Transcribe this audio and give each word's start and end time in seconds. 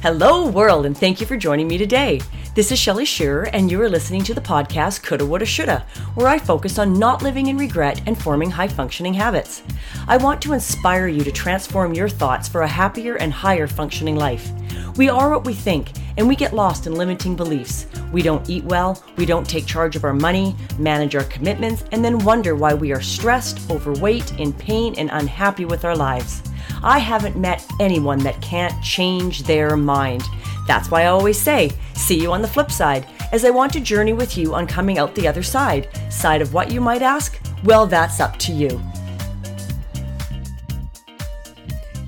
Hello, 0.00 0.46
world, 0.46 0.86
and 0.86 0.96
thank 0.96 1.20
you 1.20 1.26
for 1.26 1.36
joining 1.36 1.66
me 1.66 1.76
today. 1.76 2.20
This 2.54 2.70
is 2.70 2.78
Shelly 2.78 3.04
Shearer, 3.04 3.48
and 3.52 3.68
you 3.68 3.82
are 3.82 3.88
listening 3.88 4.22
to 4.24 4.32
the 4.32 4.40
podcast 4.40 5.02
Coulda, 5.02 5.26
Woulda, 5.26 5.44
Shoulda, 5.44 5.84
where 6.14 6.28
I 6.28 6.38
focus 6.38 6.78
on 6.78 7.00
not 7.00 7.20
living 7.20 7.48
in 7.48 7.58
regret 7.58 8.00
and 8.06 8.16
forming 8.16 8.48
high 8.48 8.68
functioning 8.68 9.12
habits. 9.12 9.64
I 10.06 10.16
want 10.16 10.40
to 10.42 10.52
inspire 10.52 11.08
you 11.08 11.24
to 11.24 11.32
transform 11.32 11.94
your 11.94 12.08
thoughts 12.08 12.46
for 12.46 12.62
a 12.62 12.68
happier 12.68 13.16
and 13.16 13.32
higher 13.32 13.66
functioning 13.66 14.14
life. 14.14 14.52
We 14.96 15.08
are 15.08 15.30
what 15.30 15.44
we 15.44 15.52
think, 15.52 15.90
and 16.16 16.28
we 16.28 16.36
get 16.36 16.54
lost 16.54 16.86
in 16.86 16.94
limiting 16.94 17.34
beliefs. 17.34 17.86
We 18.12 18.22
don't 18.22 18.48
eat 18.48 18.62
well, 18.62 19.02
we 19.16 19.26
don't 19.26 19.48
take 19.48 19.66
charge 19.66 19.96
of 19.96 20.04
our 20.04 20.14
money, 20.14 20.54
manage 20.78 21.16
our 21.16 21.24
commitments, 21.24 21.82
and 21.90 22.04
then 22.04 22.20
wonder 22.20 22.54
why 22.54 22.72
we 22.72 22.92
are 22.92 23.02
stressed, 23.02 23.68
overweight, 23.68 24.38
in 24.38 24.52
pain, 24.52 24.94
and 24.96 25.10
unhappy 25.12 25.64
with 25.64 25.84
our 25.84 25.96
lives. 25.96 26.47
I 26.82 27.00
haven't 27.00 27.36
met 27.36 27.66
anyone 27.80 28.20
that 28.20 28.40
can't 28.40 28.84
change 28.84 29.42
their 29.42 29.76
mind. 29.76 30.22
That's 30.68 30.92
why 30.92 31.02
I 31.02 31.06
always 31.06 31.36
say, 31.36 31.72
see 31.94 32.20
you 32.22 32.32
on 32.32 32.40
the 32.40 32.46
flip 32.46 32.70
side, 32.70 33.04
as 33.32 33.44
I 33.44 33.50
want 33.50 33.72
to 33.72 33.80
journey 33.80 34.12
with 34.12 34.38
you 34.38 34.54
on 34.54 34.68
coming 34.68 34.96
out 34.96 35.12
the 35.16 35.26
other 35.26 35.42
side. 35.42 35.88
Side 36.08 36.40
of 36.40 36.54
what 36.54 36.70
you 36.70 36.80
might 36.80 37.02
ask? 37.02 37.40
Well, 37.64 37.86
that's 37.86 38.20
up 38.20 38.36
to 38.38 38.52
you. 38.52 38.80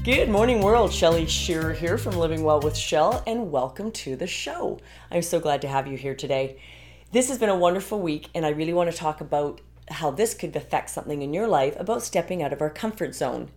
Good 0.05 0.29
morning, 0.29 0.63
world. 0.63 0.93
Shelly 0.93 1.27
Shearer 1.27 1.73
here 1.73 1.99
from 1.99 2.17
Living 2.17 2.45
Well 2.45 2.61
with 2.61 2.77
Shell, 2.77 3.25
and 3.27 3.51
welcome 3.51 3.91
to 3.93 4.15
the 4.15 4.29
show. 4.29 4.79
I'm 5.11 5.23
so 5.23 5.41
glad 5.41 5.63
to 5.63 5.69
have 5.69 5.89
you 5.89 5.97
here 5.97 6.15
today. 6.15 6.61
This 7.11 7.29
has 7.29 7.39
been 7.39 7.49
a 7.49 7.57
wonderful 7.57 8.01
week, 8.01 8.29
and 8.37 8.47
I 8.47 8.51
really 8.51 8.73
want 8.73 8.89
to 8.89 8.97
talk 8.97 9.21
about 9.21 9.61
how 9.89 10.13
this 10.13 10.33
could 10.33 10.55
affect 10.55 10.91
something 10.91 11.23
in 11.23 11.35
your 11.35 11.49
life 11.49 11.75
about 11.77 12.05
stepping 12.05 12.41
out 12.41 12.53
of 12.53 12.61
our 12.61 12.71
comfort 12.71 13.17
zone. 13.17 13.51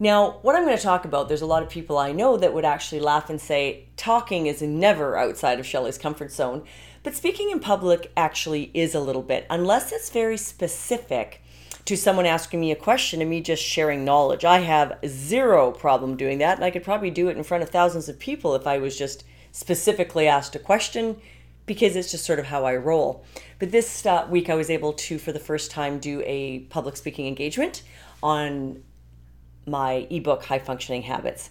Now, 0.00 0.38
what 0.42 0.54
I'm 0.54 0.64
going 0.64 0.76
to 0.76 0.82
talk 0.82 1.04
about, 1.04 1.26
there's 1.26 1.42
a 1.42 1.46
lot 1.46 1.64
of 1.64 1.68
people 1.68 1.98
I 1.98 2.12
know 2.12 2.36
that 2.36 2.54
would 2.54 2.64
actually 2.64 3.00
laugh 3.00 3.28
and 3.28 3.40
say, 3.40 3.88
talking 3.96 4.46
is 4.46 4.62
never 4.62 5.16
outside 5.16 5.58
of 5.58 5.66
Shelley's 5.66 5.98
comfort 5.98 6.30
zone. 6.30 6.62
But 7.02 7.16
speaking 7.16 7.50
in 7.50 7.58
public 7.58 8.12
actually 8.16 8.70
is 8.74 8.94
a 8.94 9.00
little 9.00 9.22
bit, 9.22 9.44
unless 9.50 9.90
it's 9.90 10.10
very 10.10 10.36
specific 10.36 11.42
to 11.84 11.96
someone 11.96 12.26
asking 12.26 12.60
me 12.60 12.70
a 12.70 12.76
question 12.76 13.20
and 13.20 13.30
me 13.30 13.40
just 13.40 13.62
sharing 13.62 14.04
knowledge. 14.04 14.44
I 14.44 14.60
have 14.60 14.98
zero 15.06 15.72
problem 15.72 16.16
doing 16.16 16.38
that, 16.38 16.56
and 16.56 16.64
I 16.64 16.70
could 16.70 16.84
probably 16.84 17.10
do 17.10 17.28
it 17.28 17.36
in 17.36 17.42
front 17.42 17.62
of 17.64 17.70
thousands 17.70 18.08
of 18.08 18.18
people 18.18 18.54
if 18.54 18.66
I 18.66 18.78
was 18.78 18.96
just 18.96 19.24
specifically 19.52 20.28
asked 20.28 20.54
a 20.54 20.60
question 20.60 21.16
because 21.66 21.96
it's 21.96 22.10
just 22.10 22.24
sort 22.24 22.38
of 22.38 22.46
how 22.46 22.64
I 22.64 22.76
roll. 22.76 23.24
But 23.58 23.72
this 23.72 24.06
uh, 24.06 24.26
week 24.30 24.48
I 24.48 24.54
was 24.54 24.70
able 24.70 24.92
to, 24.92 25.18
for 25.18 25.32
the 25.32 25.40
first 25.40 25.70
time, 25.70 25.98
do 25.98 26.22
a 26.24 26.60
public 26.70 26.96
speaking 26.96 27.26
engagement 27.26 27.82
on 28.22 28.82
my 29.70 30.06
ebook, 30.10 30.44
High 30.44 30.58
Functioning 30.58 31.02
Habits. 31.02 31.50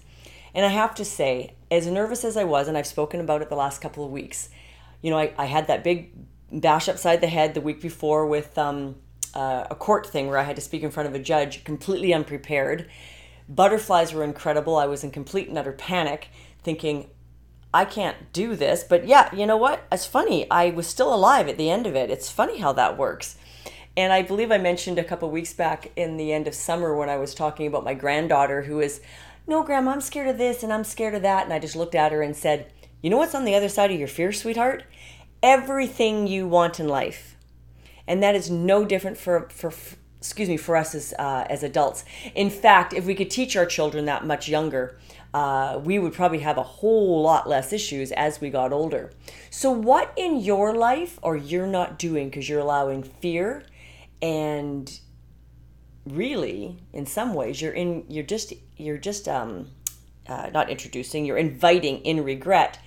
And 0.54 0.66
I 0.66 0.70
have 0.70 0.96
to 0.96 1.06
say, 1.06 1.54
as 1.70 1.88
nervous 1.88 2.24
as 2.24 2.38
I 2.38 2.44
was, 2.44 2.68
and 2.68 2.78
I've 2.78 2.88
spoken 2.88 3.20
about 3.20 3.42
it 3.42 3.50
the 3.50 3.56
last 3.56 3.80
couple 3.80 4.04
of 4.04 4.12
weeks, 4.12 4.50
you 5.02 5.12
know, 5.12 5.18
I, 5.18 5.34
I 5.38 5.46
had 5.46 5.68
that 5.68 5.84
big 5.84 6.12
bash 6.52 6.88
upside 6.90 7.22
the 7.22 7.28
head 7.28 7.54
the 7.54 7.62
week 7.62 7.82
before 7.82 8.26
with 8.26 8.58
um, 8.58 8.96
uh, 9.34 9.68
a 9.70 9.76
court 9.76 10.08
thing 10.08 10.28
where 10.28 10.38
I 10.38 10.44
had 10.44 10.56
to 10.56 10.62
speak 10.62 10.84
in 10.84 10.92
front 10.92 11.08
of 11.08 11.16
a 11.16 11.20
judge 11.20 11.64
completely 11.64 12.14
unprepared. 12.14 12.90
Butterflies 13.48 14.14
were 14.14 14.24
incredible. 14.24 14.78
I 14.78 14.86
was 14.86 15.04
in 15.04 15.12
complete 15.12 15.48
and 15.48 15.58
utter 15.58 15.72
panic, 15.72 16.30
thinking, 16.64 17.10
I 17.74 17.86
can't 17.86 18.34
do 18.34 18.56
this. 18.56 18.84
But 18.84 19.08
yeah, 19.08 19.34
you 19.36 19.46
know 19.46 19.58
what? 19.58 19.86
It's 19.92 20.06
funny. 20.06 20.50
I 20.50 20.72
was 20.72 20.88
still 20.88 21.14
alive 21.14 21.48
at 21.48 21.58
the 21.58 21.70
end 21.70 21.86
of 21.86 21.96
it. 21.96 22.10
It's 22.10 22.32
funny 22.32 22.60
how 22.60 22.74
that 22.74 22.98
works. 22.98 23.37
And 23.98 24.14
I 24.14 24.22
believe 24.22 24.52
I 24.52 24.60
mentioned 24.60 25.00
a 25.00 25.04
couple 25.04 25.28
weeks 25.32 25.54
back 25.54 25.92
in 25.96 26.18
the 26.18 26.32
end 26.32 26.48
of 26.48 26.54
summer 26.54 26.96
when 26.96 27.10
I 27.10 27.18
was 27.18 27.34
talking 27.34 27.66
about 27.66 27.84
my 27.84 27.96
granddaughter 27.96 28.62
who 28.62 28.80
is, 28.80 29.02
no, 29.48 29.64
Grandma, 29.64 29.92
I'm 29.92 30.02
scared 30.02 30.28
of 30.28 30.38
this 30.38 30.62
and 30.62 30.72
I'm 30.72 30.84
scared 30.84 31.16
of 31.16 31.24
that. 31.24 31.46
And 31.46 31.52
I 31.52 31.58
just 31.58 31.76
looked 31.76 31.96
at 31.96 32.12
her 32.12 32.22
and 32.22 32.36
said, 32.36 32.72
You 33.02 33.10
know 33.10 33.18
what's 33.18 33.34
on 33.34 33.44
the 33.44 33.56
other 33.56 33.70
side 33.70 33.90
of 33.90 33.98
your 33.98 34.08
fear, 34.08 34.32
sweetheart? 34.32 34.84
Everything 35.42 36.28
you 36.28 36.48
want 36.48 36.80
in 36.80 36.88
life. 36.88 37.38
And 38.06 38.22
that 38.22 38.36
is 38.36 38.52
no 38.52 38.86
different 38.86 39.18
for, 39.18 39.50
for 39.50 39.74
excuse 40.20 40.48
me, 40.48 40.58
for 40.58 40.76
us 40.76 40.94
as, 40.94 41.16
uh, 41.18 41.48
as 41.50 41.64
adults. 41.64 42.06
In 42.36 42.52
fact, 42.52 42.94
if 42.94 43.06
we 43.06 43.16
could 43.16 43.32
teach 43.32 43.56
our 43.56 43.66
children 43.66 44.06
that 44.06 44.24
much 44.24 44.48
younger, 44.48 45.00
uh, 45.34 45.80
we 45.84 45.98
would 45.98 46.14
probably 46.14 46.40
have 46.40 46.58
a 46.58 46.64
whole 46.64 47.24
lot 47.24 47.50
less 47.50 47.74
issues 47.74 48.12
as 48.12 48.40
we 48.40 48.52
got 48.52 48.72
older. 48.72 49.12
So, 49.50 49.72
what 49.72 50.14
in 50.16 50.40
your 50.40 50.76
life 50.76 51.20
are 51.24 51.36
you 51.36 51.66
not 51.66 51.98
doing 51.98 52.30
because 52.30 52.48
you're 52.48 52.60
allowing 52.60 53.02
fear 53.02 53.64
and 54.22 55.00
really 56.06 56.78
in 56.94 57.06
some 57.06 57.34
ways 57.34 57.62
you're 57.62 57.74
in 57.74 58.06
you're 58.08 58.24
just 58.24 58.54
you're 58.78 58.98
just 58.98 59.28
um 59.28 59.68
uh, 60.28 60.50
not 60.54 60.70
introducing 60.70 61.26
you're 61.26 61.38
inviting 61.38 62.00
in 62.00 62.24
regret. 62.24 62.80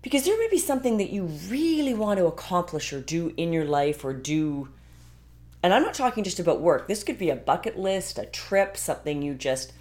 Because 0.00 0.24
there 0.24 0.38
may 0.38 0.48
be 0.48 0.58
something 0.58 0.96
that 0.98 1.10
you 1.10 1.24
really 1.24 1.92
want 1.92 2.18
to 2.18 2.26
accomplish 2.26 2.92
or 2.92 3.00
do 3.00 3.34
in 3.36 3.52
your 3.52 3.64
life 3.64 4.04
or 4.04 4.14
do 4.14 4.68
and 5.62 5.74
i'm 5.74 5.82
not 5.82 5.94
talking 5.94 6.24
just 6.24 6.38
about 6.38 6.60
work. 6.60 6.88
This 6.88 7.04
could 7.04 7.18
be 7.18 7.30
a 7.30 7.36
bucket 7.36 7.78
list 7.78 8.18
a 8.18 8.26
trip 8.26 8.76
something 8.76 9.22
you 9.22 9.34
just 9.34 9.72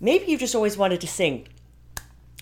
maybe 0.00 0.26
you 0.26 0.38
just 0.38 0.54
always 0.54 0.76
wanted 0.76 1.00
to 1.02 1.06
sing. 1.06 1.48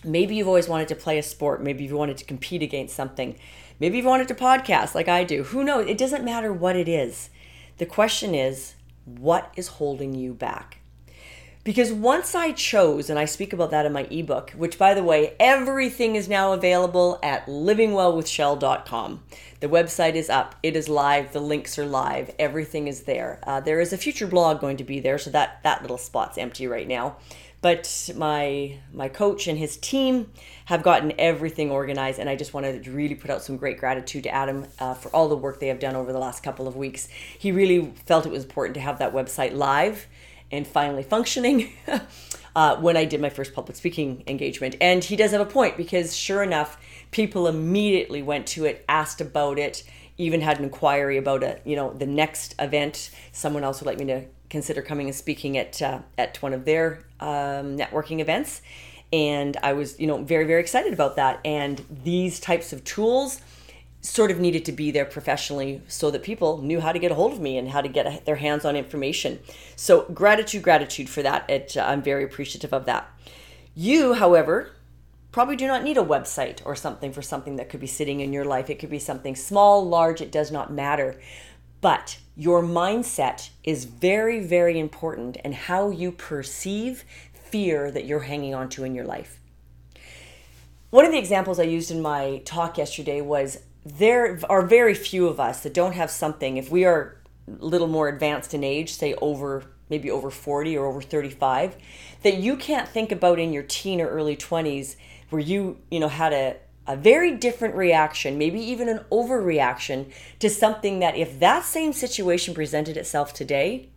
Maybe 0.05 0.37
you've 0.37 0.49
always 0.49 0.69
wanted 0.69 0.89
to 0.89 0.95
play 0.95 1.19
a 1.19 1.23
sport. 1.23 1.63
Maybe 1.63 1.85
you 1.85 1.97
wanted 1.97 2.17
to 2.19 2.25
compete 2.25 2.63
against 2.63 2.95
something. 2.95 3.37
Maybe 3.81 3.97
you've 3.97 4.07
wanted 4.07 4.29
to 4.29 4.35
podcast 4.35 4.95
like 4.95 5.09
i 5.09 5.25
do. 5.25 5.43
Who 5.43 5.65
knows? 5.65 5.87
It 5.89 5.99
doesn't 5.99 6.25
matter 6.25 6.53
what 6.53 6.77
it 6.77 6.89
is 6.89 7.29
the 7.79 7.87
question 7.87 8.35
is, 8.35 8.75
what 9.05 9.53
is 9.57 9.69
holding 9.69 10.15
you 10.15 10.35
back? 10.35 10.79
Because 11.67 11.93
once 11.93 12.37
I 12.37 12.53
chose, 12.53 13.11
and 13.11 13.19
I 13.19 13.25
speak 13.25 13.53
about 13.53 13.73
that 13.73 13.87
in 13.87 13.93
my 13.93 14.05
ebook, 14.05 14.53
which 14.53 14.79
by 14.79 14.95
the 14.95 15.03
way, 15.03 15.35
everything 15.41 16.15
is 16.15 16.29
now 16.29 16.53
available 16.53 17.19
at 17.25 17.47
livingwellwithshell.com. 17.47 19.25
The 19.59 19.69
website 19.69 20.15
is 20.15 20.31
up, 20.31 20.55
it 20.63 20.77
is 20.77 20.89
live, 20.89 21.33
the 21.33 21.41
links 21.41 21.77
are 21.77 21.87
live, 21.87 22.33
everything 22.39 22.87
is 22.87 23.03
there. 23.03 23.41
Uh, 23.43 23.59
there 23.59 23.81
is 23.81 23.93
a 23.93 23.99
future 23.99 24.29
blog 24.29 24.61
going 24.61 24.77
to 24.77 24.85
be 24.85 25.01
there, 25.01 25.19
so 25.19 25.31
that, 25.31 25.61
that 25.65 25.83
little 25.83 25.99
spot's 25.99 26.39
empty 26.39 26.69
right 26.69 26.87
now 26.87 27.17
but 27.67 28.13
my 28.15 28.79
my 28.93 29.09
coach 29.09 29.49
and 29.49 29.59
his 29.59 29.77
team 29.77 30.31
have 30.67 30.85
gotten 30.85 31.13
everything 31.19 31.69
organized 31.69 32.21
and 32.21 32.31
i 32.31 32.37
just 32.37 32.55
wanted 32.55 32.85
to 32.85 32.93
really 32.93 33.17
put 33.17 33.29
out 33.29 33.43
some 33.43 33.57
great 33.57 33.77
gratitude 33.77 34.23
to 34.23 34.29
adam 34.29 34.65
uh, 34.79 34.95
for 34.95 35.09
all 35.09 35.29
the 35.29 35.37
work 35.37 35.59
they 35.59 35.67
have 35.67 35.81
done 35.81 35.97
over 35.97 36.13
the 36.13 36.19
last 36.21 36.45
couple 36.45 36.69
of 36.69 36.77
weeks. 36.77 37.09
He 37.37 37.51
really 37.51 37.93
felt 38.05 38.25
it 38.25 38.31
was 38.31 38.45
important 38.45 38.75
to 38.75 38.81
have 38.81 39.01
that 39.01 39.13
website 39.13 39.53
live 39.53 40.07
and 40.53 40.65
finally 40.65 41.03
functioning 41.03 41.73
uh, 42.55 42.77
when 42.77 42.97
i 42.97 43.05
did 43.05 43.21
my 43.21 43.31
first 43.31 43.53
public 43.53 43.77
speaking 43.77 44.23
engagement. 44.29 44.77
And 44.81 45.03
he 45.03 45.17
does 45.17 45.33
have 45.33 45.41
a 45.41 45.53
point 45.59 45.77
because 45.77 46.15
sure 46.15 46.45
enough 46.45 46.79
people 47.11 47.49
immediately 47.49 48.23
went 48.23 48.47
to 48.55 48.65
it 48.65 48.85
asked 48.89 49.21
about 49.21 49.59
it 49.59 49.83
even 50.19 50.41
had 50.41 50.59
an 50.59 50.65
inquiry 50.67 51.17
about 51.17 51.43
it 51.43 51.63
you 51.65 51.75
know 51.75 51.93
the 51.93 52.07
next 52.07 52.55
event. 52.61 53.11
Someone 53.33 53.65
else 53.65 53.81
would 53.81 53.89
like 53.89 53.99
me 53.99 54.05
to 54.05 54.25
consider 54.51 54.83
coming 54.83 55.07
and 55.07 55.15
speaking 55.15 55.57
at 55.57 55.81
uh, 55.83 56.01
at 56.17 56.41
one 56.43 56.53
of 56.53 56.65
their 56.65 57.05
um, 57.21 57.77
networking 57.77 58.21
events, 58.21 58.63
and 59.13 59.57
I 59.63 59.73
was 59.73 59.99
you 59.99 60.07
know 60.07 60.23
very 60.23 60.45
very 60.45 60.61
excited 60.61 60.93
about 60.93 61.17
that. 61.17 61.41
And 61.45 61.85
these 62.05 62.41
types 62.41 62.73
of 62.73 62.85
tools 62.85 63.41
sort 64.07 64.31
of 64.31 64.39
needed 64.39 64.65
to 64.65 64.73
be 64.73 64.91
there 64.91 65.05
professionally 65.05 65.83
so 65.89 66.11
that 66.11 66.23
people 66.23 66.63
knew 66.63 66.81
how 66.81 66.93
to 66.93 66.99
get 66.99 67.11
a 67.11 67.15
hold 67.15 67.33
of 67.33 67.41
me 67.41 67.59
and 67.59 67.71
how 67.71 67.81
to 67.81 67.89
get 67.89 68.25
their 68.25 68.37
hands 68.37 68.65
on 68.65 68.77
information. 68.77 69.41
So 69.75 70.03
gratitude, 70.15 70.63
gratitude 70.63 71.09
for 71.09 71.23
that. 71.23 71.49
It, 71.51 71.77
uh, 71.77 71.85
I'm 71.85 72.03
very 72.03 72.23
appreciative 72.23 72.73
of 72.73 72.87
that. 72.87 73.11
You, 73.75 74.15
however, 74.15 74.71
probably 75.33 75.57
do 75.57 75.67
not 75.67 75.83
need 75.83 75.99
a 75.99 76.03
website 76.03 76.61
or 76.65 76.75
something 76.77 77.13
for 77.13 77.21
something 77.21 77.57
that 77.57 77.69
could 77.69 77.81
be 77.81 77.87
sitting 77.87 78.21
in 78.21 78.33
your 78.33 78.45
life. 78.45 78.71
It 78.71 78.79
could 78.79 78.91
be 78.91 78.99
something 78.99 79.35
small, 79.35 79.87
large, 79.87 80.21
it 80.21 80.33
does 80.33 80.51
not 80.51 80.73
matter. 80.73 81.21
But 81.81 82.19
your 82.37 82.63
mindset 82.63 83.51
is 83.65 83.85
very, 83.85 84.41
very 84.41 84.79
important 84.79 85.39
and 85.45 85.55
how 85.55 85.91
you 85.91 86.13
perceive 86.13 87.05
fear 87.33 87.91
that 87.91 88.05
you're 88.05 88.21
hanging 88.21 88.55
on 88.55 88.69
to 88.71 88.85
in 88.85 88.95
your 88.95 89.05
life. 89.05 89.41
One 90.91 91.05
of 91.05 91.13
the 91.13 91.19
examples 91.19 91.59
I 91.59 91.65
used 91.65 91.91
in 91.91 92.01
my 92.01 92.43
talk 92.45 92.79
yesterday 92.79 93.21
was 93.21 93.61
there 93.85 94.39
are 94.49 94.63
very 94.63 94.95
few 94.95 95.29
of 95.29 95.39
us 95.39 95.63
that 95.63 95.75
don't 95.75 95.93
have 95.93 96.11
something, 96.11 96.57
if 96.57 96.71
we 96.71 96.85
are 96.85 97.17
a 97.49 97.65
little 97.65 97.87
more 97.87 98.09
advanced 98.09 98.55
in 98.55 98.65
age, 98.65 98.93
say 98.95 99.15
over 99.21 99.65
maybe 99.89 100.11
over 100.11 100.31
40 100.31 100.77
or 100.77 100.87
over 100.87 101.01
35, 101.01 101.77
that 102.23 102.39
you 102.39 102.57
can't 102.57 102.89
think 102.89 103.13
about 103.13 103.39
in 103.39 103.53
your 103.53 103.63
teen 103.63 104.01
or 104.01 104.09
early 104.09 104.37
20s 104.37 104.97
where 105.31 105.41
you, 105.41 105.79
you 105.91 106.01
know, 106.01 106.09
had 106.09 106.33
a 106.33 106.57
a 106.87 106.97
very 106.97 107.33
different 107.33 107.75
reaction, 107.75 108.39
maybe 108.39 108.61
even 108.61 108.89
an 108.89 109.05
overreaction 109.11 110.13
to 110.39 110.49
something 110.49 111.01
that 111.01 111.17
if 111.17 111.39
that 111.41 111.65
same 111.65 111.93
situation 111.93 112.55
presented 112.55 112.97
itself 112.97 113.33
today, 113.33 113.89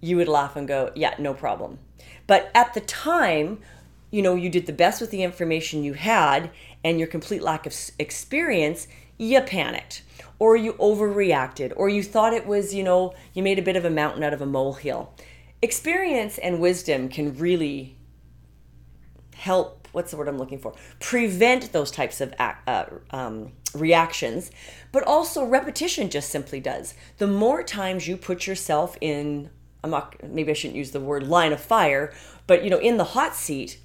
you 0.00 0.16
would 0.16 0.28
laugh 0.28 0.56
and 0.56 0.68
go, 0.68 0.92
yeah, 0.94 1.14
no 1.18 1.34
problem. 1.34 1.78
But 2.26 2.50
at 2.54 2.74
the 2.74 2.80
time, 2.80 3.60
you 4.10 4.22
know, 4.22 4.34
you 4.34 4.50
did 4.50 4.66
the 4.66 4.72
best 4.72 5.00
with 5.00 5.10
the 5.10 5.22
information 5.22 5.84
you 5.84 5.94
had 5.94 6.50
and 6.84 6.98
your 6.98 7.08
complete 7.08 7.42
lack 7.42 7.66
of 7.66 7.74
experience, 7.98 8.86
you 9.16 9.40
panicked 9.40 10.02
or 10.38 10.56
you 10.56 10.74
overreacted 10.74 11.72
or 11.76 11.88
you 11.88 12.02
thought 12.02 12.32
it 12.32 12.46
was, 12.46 12.74
you 12.74 12.82
know, 12.82 13.14
you 13.34 13.42
made 13.42 13.58
a 13.58 13.62
bit 13.62 13.76
of 13.76 13.84
a 13.84 13.90
mountain 13.90 14.22
out 14.22 14.32
of 14.32 14.40
a 14.40 14.46
molehill. 14.46 15.12
Experience 15.60 16.38
and 16.38 16.60
wisdom 16.60 17.08
can 17.08 17.36
really 17.36 17.96
help 19.34 19.77
what's 19.92 20.10
the 20.10 20.16
word 20.16 20.28
I'm 20.28 20.38
looking 20.38 20.58
for? 20.58 20.74
Prevent 21.00 21.72
those 21.72 21.90
types 21.90 22.20
of 22.20 22.34
uh, 22.38 22.84
um, 23.10 23.52
reactions, 23.74 24.50
but 24.92 25.04
also 25.04 25.44
repetition 25.44 26.10
just 26.10 26.30
simply 26.30 26.60
does. 26.60 26.94
The 27.18 27.26
more 27.26 27.62
times 27.62 28.06
you 28.06 28.16
put 28.16 28.46
yourself 28.46 28.96
in, 29.00 29.50
I'm 29.82 29.90
not, 29.90 30.16
maybe 30.22 30.50
I 30.50 30.54
shouldn't 30.54 30.76
use 30.76 30.90
the 30.90 31.00
word 31.00 31.26
line 31.26 31.52
of 31.52 31.60
fire, 31.60 32.12
but 32.46 32.64
you 32.64 32.70
know, 32.70 32.78
in 32.78 32.96
the 32.96 33.04
hot 33.04 33.34
seat, 33.34 33.78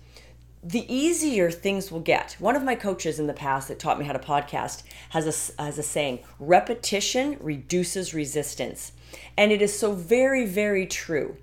the 0.64 0.92
easier 0.94 1.52
things 1.52 1.92
will 1.92 2.00
get. 2.00 2.38
One 2.40 2.56
of 2.56 2.64
my 2.64 2.76
coaches 2.76 3.20
in 3.20 3.28
the 3.28 3.34
past 3.34 3.68
that 3.68 3.80
taught 3.80 4.00
me 4.00 4.06
how 4.06 4.14
to 4.14 4.20
podcast 4.20 4.84
has 5.10 5.52
a, 5.58 5.62
has 5.62 5.78
a 5.78 5.84
saying 5.84 6.20
repetition 6.40 7.38
reduces 7.42 8.14
resistance. 8.14 8.94
And 9.38 9.52
it 9.52 9.62
is 9.62 9.78
so 9.78 9.94
very, 9.94 10.46
very 10.46 10.86
true. 10.88 11.36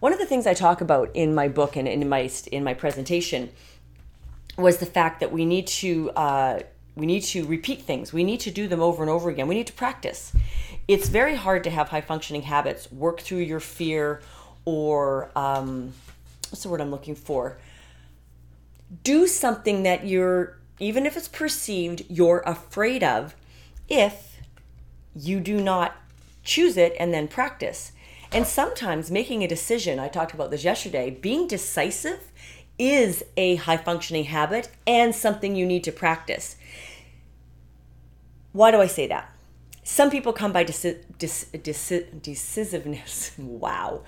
One 0.00 0.12
of 0.12 0.18
the 0.18 0.26
things 0.26 0.46
I 0.46 0.54
talk 0.54 0.80
about 0.80 1.10
in 1.14 1.34
my 1.34 1.48
book 1.48 1.76
and 1.76 1.86
in 1.86 2.08
my, 2.08 2.30
in 2.50 2.64
my 2.64 2.72
presentation 2.72 3.50
was 4.56 4.78
the 4.78 4.86
fact 4.86 5.20
that 5.20 5.32
we 5.32 5.44
need 5.44 5.66
to 5.66 6.10
uh, 6.10 6.60
we 6.94 7.06
need 7.06 7.22
to 7.22 7.44
repeat 7.46 7.82
things. 7.82 8.12
We 8.12 8.24
need 8.24 8.40
to 8.40 8.50
do 8.50 8.68
them 8.68 8.80
over 8.80 9.02
and 9.02 9.10
over 9.10 9.30
again. 9.30 9.48
We 9.48 9.54
need 9.54 9.66
to 9.68 9.72
practice. 9.72 10.32
It's 10.86 11.08
very 11.08 11.36
hard 11.36 11.64
to 11.64 11.70
have 11.70 11.88
high 11.88 12.02
functioning 12.02 12.42
habits, 12.42 12.90
work 12.92 13.20
through 13.20 13.38
your 13.38 13.60
fear, 13.60 14.20
or 14.64 15.30
um, 15.34 15.94
what's 16.50 16.62
the 16.62 16.68
word 16.68 16.80
I'm 16.80 16.90
looking 16.90 17.14
for? 17.14 17.56
Do 19.04 19.26
something 19.26 19.84
that 19.84 20.06
you're, 20.06 20.58
even 20.80 21.06
if 21.06 21.16
it's 21.16 21.28
perceived, 21.28 22.04
you're 22.10 22.42
afraid 22.44 23.02
of, 23.02 23.34
if 23.88 24.38
you 25.14 25.40
do 25.40 25.60
not 25.60 25.96
choose 26.44 26.76
it 26.76 26.94
and 26.98 27.14
then 27.14 27.26
practice. 27.26 27.92
And 28.32 28.46
sometimes 28.46 29.10
making 29.10 29.42
a 29.42 29.48
decision, 29.48 29.98
I 29.98 30.08
talked 30.08 30.34
about 30.34 30.50
this 30.50 30.64
yesterday, 30.64 31.10
being 31.10 31.46
decisive 31.46 32.31
is 32.82 33.24
a 33.36 33.54
high 33.54 33.76
functioning 33.76 34.24
habit 34.24 34.68
and 34.88 35.14
something 35.14 35.54
you 35.54 35.64
need 35.64 35.84
to 35.84 35.92
practice. 35.92 36.56
Why 38.50 38.72
do 38.72 38.80
I 38.80 38.88
say 38.88 39.06
that? 39.06 39.32
Some 39.84 40.10
people 40.10 40.32
come 40.32 40.52
by 40.52 40.64
deci- 40.64 41.04
decisiveness, 42.22 43.32
wow, 43.38 44.02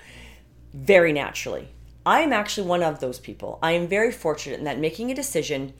very 0.73 1.13
naturally. 1.13 1.69
I 2.05 2.19
am 2.19 2.33
actually 2.33 2.67
one 2.67 2.83
of 2.83 2.99
those 2.99 3.17
people. 3.17 3.59
I 3.63 3.71
am 3.71 3.87
very 3.87 4.11
fortunate 4.11 4.59
in 4.59 4.65
that 4.65 4.77
making 4.77 5.09
a 5.09 5.15
decision, 5.15 5.73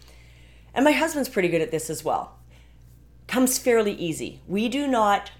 and 0.73 0.85
my 0.85 0.93
husband's 0.93 1.29
pretty 1.29 1.49
good 1.49 1.61
at 1.61 1.71
this 1.71 1.89
as 1.89 2.03
well, 2.03 2.37
comes 3.27 3.59
fairly 3.59 3.93
easy. 3.93 4.41
We 4.47 4.69
do 4.69 4.87
not 4.87 5.31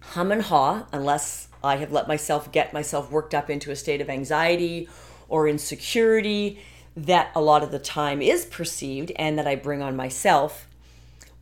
hum 0.00 0.30
and 0.30 0.42
haw 0.42 0.86
unless 0.92 1.48
I 1.64 1.76
have 1.76 1.90
let 1.90 2.06
myself 2.06 2.52
get 2.52 2.74
myself 2.74 3.10
worked 3.10 3.34
up 3.34 3.48
into 3.48 3.70
a 3.70 3.76
state 3.76 4.00
of 4.00 4.10
anxiety 4.10 4.88
or 5.30 5.48
insecurity 5.48 6.60
that 6.96 7.30
a 7.34 7.40
lot 7.40 7.62
of 7.62 7.70
the 7.70 7.78
time 7.78 8.20
is 8.20 8.44
perceived 8.44 9.12
and 9.16 9.38
that 9.38 9.46
I 9.46 9.54
bring 9.54 9.80
on 9.80 9.96
myself, 9.96 10.66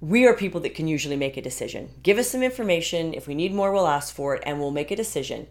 we 0.00 0.26
are 0.26 0.34
people 0.34 0.60
that 0.60 0.74
can 0.74 0.86
usually 0.86 1.16
make 1.16 1.36
a 1.36 1.42
decision. 1.42 1.90
Give 2.02 2.18
us 2.18 2.30
some 2.30 2.42
information. 2.42 3.14
If 3.14 3.26
we 3.26 3.34
need 3.34 3.52
more, 3.52 3.72
we'll 3.72 3.88
ask 3.88 4.14
for 4.14 4.36
it 4.36 4.42
and 4.46 4.60
we'll 4.60 4.70
make 4.70 4.92
a 4.92 4.96
decision. 4.96 5.48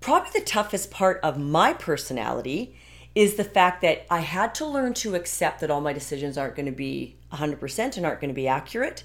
Probably 0.00 0.30
the 0.32 0.46
toughest 0.46 0.90
part 0.90 1.20
of 1.22 1.38
my 1.38 1.74
personality 1.74 2.74
is 3.14 3.34
the 3.34 3.44
fact 3.44 3.82
that 3.82 4.06
I 4.10 4.20
had 4.20 4.54
to 4.56 4.66
learn 4.66 4.94
to 4.94 5.14
accept 5.14 5.60
that 5.60 5.70
all 5.70 5.80
my 5.80 5.92
decisions 5.92 6.38
aren't 6.38 6.56
going 6.56 6.66
to 6.66 6.72
be 6.72 7.16
100% 7.32 7.96
and 7.96 8.06
aren't 8.06 8.20
going 8.20 8.30
to 8.30 8.34
be 8.34 8.48
accurate. 8.48 9.04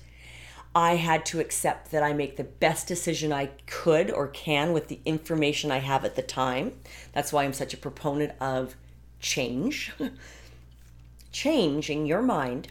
I 0.76 0.96
had 0.98 1.26
to 1.28 1.40
accept 1.40 1.92
that 1.92 2.04
I 2.04 2.12
make 2.12 2.36
the 2.36 2.44
best 2.44 2.86
decision 2.86 3.32
I 3.32 3.52
could 3.66 4.12
or 4.12 4.28
can 4.28 4.74
with 4.74 4.90
the 4.90 5.00
information 5.06 5.72
I 5.72 5.78
have 5.78 6.04
at 6.04 6.16
the 6.16 6.22
time. 6.22 6.74
That's 7.14 7.32
why 7.32 7.46
I'm 7.46 7.54
such 7.54 7.74
a 7.74 7.78
proponent 7.78 8.34
of 8.42 8.76
change. 9.22 9.94
Changing 11.32 12.06
your 12.06 12.22
mind 12.22 12.68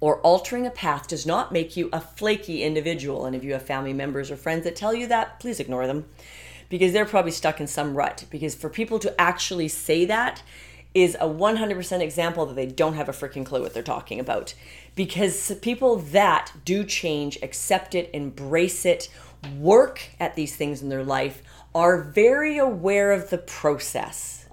or 0.00 0.18
altering 0.20 0.66
a 0.66 0.70
path 0.70 1.06
does 1.06 1.24
not 1.24 1.52
make 1.52 1.76
you 1.76 1.90
a 1.92 2.00
flaky 2.00 2.64
individual. 2.64 3.24
And 3.24 3.36
if 3.36 3.44
you 3.44 3.52
have 3.52 3.62
family 3.62 3.92
members 3.92 4.30
or 4.30 4.36
friends 4.36 4.64
that 4.64 4.74
tell 4.74 4.92
you 4.92 5.06
that, 5.06 5.38
please 5.38 5.60
ignore 5.60 5.86
them 5.86 6.06
because 6.68 6.92
they're 6.92 7.04
probably 7.04 7.30
stuck 7.30 7.60
in 7.60 7.68
some 7.68 7.94
rut. 7.94 8.24
Because 8.30 8.56
for 8.56 8.68
people 8.68 8.98
to 8.98 9.20
actually 9.20 9.68
say 9.68 10.04
that, 10.06 10.42
is 10.94 11.14
a 11.20 11.28
100% 11.28 12.00
example 12.00 12.46
that 12.46 12.56
they 12.56 12.66
don't 12.66 12.94
have 12.94 13.08
a 13.08 13.12
freaking 13.12 13.46
clue 13.46 13.62
what 13.62 13.74
they're 13.74 13.82
talking 13.82 14.18
about. 14.18 14.54
Because 14.96 15.52
people 15.62 15.96
that 15.96 16.52
do 16.64 16.84
change, 16.84 17.38
accept 17.42 17.94
it, 17.94 18.10
embrace 18.12 18.84
it, 18.84 19.08
work 19.58 20.02
at 20.18 20.34
these 20.34 20.56
things 20.56 20.82
in 20.82 20.88
their 20.88 21.04
life 21.04 21.42
are 21.74 22.02
very 22.02 22.58
aware 22.58 23.12
of 23.12 23.30
the 23.30 23.38
process. 23.38 24.46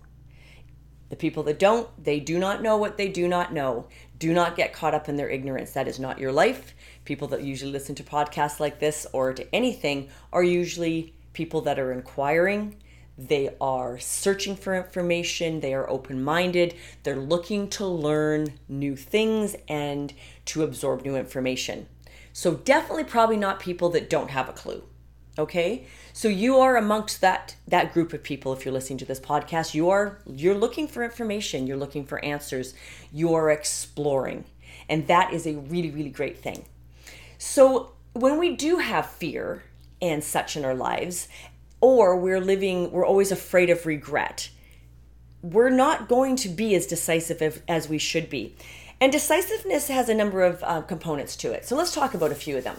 The 1.09 1.15
people 1.15 1.43
that 1.43 1.57
don't, 1.57 1.89
they 2.03 2.19
do 2.19 2.37
not 2.37 2.61
know 2.61 2.77
what 2.77 2.97
they 2.97 3.07
do 3.07 3.27
not 3.27 3.53
know. 3.53 3.87
Do 4.19 4.33
not 4.33 4.55
get 4.55 4.73
caught 4.73 4.93
up 4.93 5.09
in 5.09 5.15
their 5.15 5.29
ignorance. 5.29 5.71
That 5.71 5.87
is 5.87 5.99
not 5.99 6.19
your 6.19 6.31
life. 6.31 6.75
People 7.05 7.29
that 7.29 7.43
usually 7.43 7.71
listen 7.71 7.95
to 7.95 8.03
podcasts 8.03 8.59
like 8.59 8.79
this 8.79 9.07
or 9.13 9.33
to 9.33 9.55
anything 9.55 10.09
are 10.33 10.43
usually 10.43 11.13
people 11.33 11.61
that 11.61 11.79
are 11.79 11.91
inquiring 11.91 12.75
they 13.17 13.55
are 13.59 13.97
searching 13.97 14.55
for 14.55 14.75
information, 14.75 15.59
they 15.59 15.73
are 15.73 15.89
open 15.89 16.23
minded, 16.23 16.75
they're 17.03 17.15
looking 17.15 17.69
to 17.71 17.85
learn 17.85 18.53
new 18.69 18.95
things 18.95 19.55
and 19.67 20.13
to 20.45 20.63
absorb 20.63 21.03
new 21.03 21.15
information. 21.15 21.87
So, 22.31 22.53
definitely, 22.53 23.05
probably 23.05 23.37
not 23.37 23.59
people 23.59 23.89
that 23.89 24.09
don't 24.09 24.29
have 24.29 24.47
a 24.47 24.53
clue. 24.53 24.83
Okay, 25.39 25.85
so 26.13 26.27
you 26.27 26.57
are 26.57 26.77
amongst 26.77 27.21
that 27.21 27.55
that 27.67 27.93
group 27.93 28.11
of 28.13 28.23
people. 28.23 28.53
If 28.53 28.65
you're 28.65 28.73
listening 28.73 28.97
to 28.99 29.05
this 29.05 29.19
podcast, 29.19 29.73
you 29.73 29.89
are 29.89 30.19
you're 30.25 30.55
looking 30.55 30.87
for 30.87 31.03
information, 31.03 31.67
you're 31.67 31.77
looking 31.77 32.05
for 32.05 32.23
answers, 32.25 32.73
you 33.11 33.33
are 33.35 33.51
exploring, 33.51 34.45
and 34.89 35.07
that 35.07 35.33
is 35.33 35.45
a 35.45 35.55
really 35.55 35.91
really 35.91 36.09
great 36.09 36.39
thing. 36.39 36.65
So 37.37 37.91
when 38.13 38.39
we 38.39 38.55
do 38.55 38.77
have 38.77 39.09
fear 39.09 39.63
and 40.01 40.23
such 40.23 40.57
in 40.57 40.65
our 40.65 40.73
lives, 40.73 41.27
or 41.81 42.17
we're 42.17 42.41
living, 42.41 42.91
we're 42.91 43.05
always 43.05 43.31
afraid 43.31 43.69
of 43.69 43.85
regret. 43.85 44.49
We're 45.41 45.69
not 45.69 46.09
going 46.09 46.35
to 46.37 46.49
be 46.49 46.75
as 46.75 46.87
decisive 46.87 47.61
as 47.67 47.87
we 47.87 47.97
should 47.97 48.29
be. 48.29 48.55
And 48.99 49.11
decisiveness 49.11 49.87
has 49.89 50.09
a 50.09 50.15
number 50.15 50.43
of 50.43 50.63
uh, 50.63 50.81
components 50.81 51.35
to 51.37 51.51
it. 51.51 51.65
So 51.65 51.75
let's 51.75 51.93
talk 51.93 52.13
about 52.13 52.31
a 52.31 52.35
few 52.35 52.57
of 52.57 52.63
them. 52.63 52.77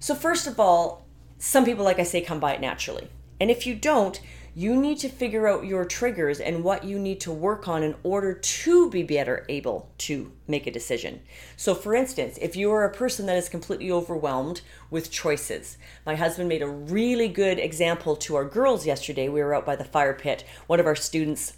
So, 0.00 0.16
first 0.16 0.48
of 0.48 0.58
all, 0.58 1.06
some 1.38 1.64
people, 1.64 1.84
like 1.84 2.00
I 2.00 2.02
say, 2.02 2.20
come 2.20 2.40
by 2.40 2.54
it 2.54 2.60
naturally. 2.60 3.08
And 3.40 3.50
if 3.50 3.66
you 3.66 3.74
don't, 3.76 4.20
you 4.54 4.76
need 4.76 4.98
to 4.98 5.08
figure 5.08 5.48
out 5.48 5.64
your 5.64 5.84
triggers 5.84 6.38
and 6.38 6.62
what 6.62 6.84
you 6.84 6.98
need 6.98 7.20
to 7.20 7.32
work 7.32 7.66
on 7.68 7.82
in 7.82 7.94
order 8.02 8.34
to 8.34 8.90
be 8.90 9.02
better 9.02 9.46
able 9.48 9.90
to 9.96 10.30
make 10.46 10.66
a 10.66 10.70
decision. 10.70 11.20
So, 11.56 11.74
for 11.74 11.94
instance, 11.94 12.38
if 12.40 12.54
you 12.54 12.70
are 12.72 12.84
a 12.84 12.92
person 12.92 13.26
that 13.26 13.36
is 13.38 13.48
completely 13.48 13.90
overwhelmed 13.90 14.60
with 14.90 15.10
choices, 15.10 15.78
my 16.04 16.16
husband 16.16 16.50
made 16.50 16.60
a 16.60 16.68
really 16.68 17.28
good 17.28 17.58
example 17.58 18.14
to 18.16 18.36
our 18.36 18.44
girls 18.44 18.86
yesterday. 18.86 19.28
We 19.28 19.40
were 19.40 19.54
out 19.54 19.64
by 19.64 19.76
the 19.76 19.84
fire 19.84 20.14
pit. 20.14 20.44
One 20.66 20.80
of 20.80 20.86
our 20.86 20.96
students 20.96 21.54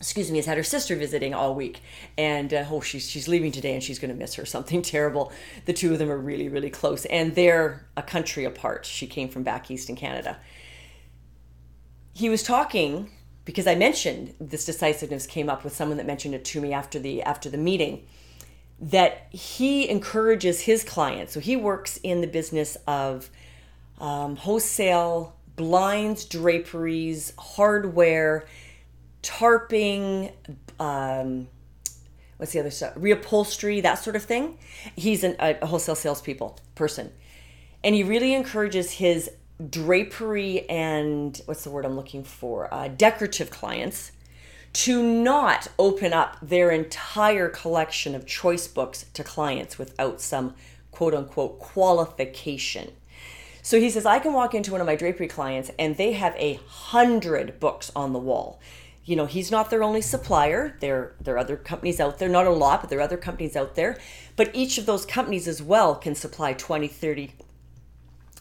excuse 0.00 0.30
me, 0.30 0.36
has 0.36 0.44
had 0.44 0.58
her 0.58 0.62
sister 0.62 0.96
visiting 0.96 1.32
all 1.32 1.54
week, 1.54 1.80
and 2.18 2.52
uh, 2.52 2.66
oh, 2.70 2.82
she's 2.82 3.08
she's 3.08 3.26
leaving 3.26 3.50
today, 3.50 3.72
and 3.72 3.82
she's 3.82 3.98
going 3.98 4.12
to 4.12 4.18
miss 4.18 4.34
her. 4.34 4.44
Something 4.54 4.82
terrible. 4.82 5.32
The 5.64 5.72
two 5.72 5.94
of 5.94 5.98
them 5.98 6.10
are 6.10 6.18
really 6.18 6.48
really 6.50 6.68
close, 6.68 7.06
and 7.06 7.34
they're 7.34 7.86
a 7.96 8.02
country 8.02 8.44
apart. 8.44 8.84
She 8.84 9.06
came 9.06 9.30
from 9.30 9.44
back 9.44 9.70
east 9.70 9.88
in 9.88 9.96
Canada, 9.96 10.38
he 12.14 12.28
was 12.28 12.42
talking 12.42 13.10
because 13.44 13.66
I 13.66 13.74
mentioned 13.74 14.34
this 14.40 14.64
decisiveness 14.64 15.26
came 15.26 15.50
up 15.50 15.64
with 15.64 15.76
someone 15.76 15.98
that 15.98 16.06
mentioned 16.06 16.34
it 16.34 16.44
to 16.46 16.60
me 16.60 16.72
after 16.72 16.98
the 16.98 17.22
after 17.22 17.50
the 17.50 17.58
meeting 17.58 18.06
that 18.80 19.26
he 19.30 19.88
encourages 19.88 20.62
his 20.62 20.82
clients. 20.84 21.32
So 21.32 21.40
he 21.40 21.56
works 21.56 21.98
in 22.02 22.20
the 22.20 22.26
business 22.26 22.76
of 22.86 23.30
um, 24.00 24.36
wholesale 24.36 25.36
blinds, 25.56 26.24
draperies, 26.24 27.32
hardware, 27.38 28.46
tarping, 29.22 30.32
um, 30.80 31.48
what's 32.36 32.52
the 32.52 32.60
other 32.60 32.70
stuff? 32.70 32.94
Reupholstery, 32.94 33.82
that 33.82 33.94
sort 33.94 34.16
of 34.16 34.24
thing. 34.24 34.58
He's 34.96 35.22
an, 35.22 35.36
a 35.38 35.64
wholesale 35.66 35.94
salespeople 35.94 36.58
person, 36.74 37.12
and 37.82 37.94
he 37.94 38.02
really 38.02 38.34
encourages 38.34 38.92
his 38.92 39.30
drapery 39.70 40.68
and 40.68 41.40
what's 41.46 41.64
the 41.64 41.70
word 41.70 41.84
I'm 41.84 41.96
looking 41.96 42.24
for? 42.24 42.72
Uh, 42.72 42.88
decorative 42.88 43.50
clients 43.50 44.12
to 44.72 45.02
not 45.02 45.68
open 45.78 46.12
up 46.12 46.36
their 46.42 46.70
entire 46.70 47.48
collection 47.48 48.14
of 48.14 48.26
choice 48.26 48.66
books 48.66 49.06
to 49.14 49.22
clients 49.22 49.78
without 49.78 50.20
some 50.20 50.54
quote 50.90 51.14
unquote 51.14 51.58
qualification. 51.60 52.90
So 53.62 53.80
he 53.80 53.88
says, 53.88 54.04
I 54.04 54.18
can 54.18 54.32
walk 54.32 54.54
into 54.54 54.72
one 54.72 54.80
of 54.80 54.86
my 54.86 54.96
drapery 54.96 55.28
clients 55.28 55.70
and 55.78 55.96
they 55.96 56.12
have 56.12 56.34
a 56.36 56.60
hundred 56.66 57.60
books 57.60 57.90
on 57.94 58.12
the 58.12 58.18
wall. 58.18 58.60
You 59.04 59.16
know, 59.16 59.26
he's 59.26 59.50
not 59.50 59.70
their 59.70 59.82
only 59.82 60.00
supplier. 60.00 60.76
There, 60.80 61.14
there 61.20 61.34
are 61.34 61.38
other 61.38 61.56
companies 61.56 62.00
out 62.00 62.18
there, 62.18 62.28
not 62.28 62.46
a 62.46 62.50
lot, 62.50 62.80
but 62.80 62.90
there 62.90 62.98
are 62.98 63.02
other 63.02 63.16
companies 63.16 63.54
out 63.54 63.74
there. 63.74 63.98
But 64.34 64.50
each 64.54 64.76
of 64.76 64.86
those 64.86 65.06
companies 65.06 65.46
as 65.46 65.62
well 65.62 65.94
can 65.94 66.14
supply 66.14 66.54
20, 66.54 66.88
30, 66.88 67.32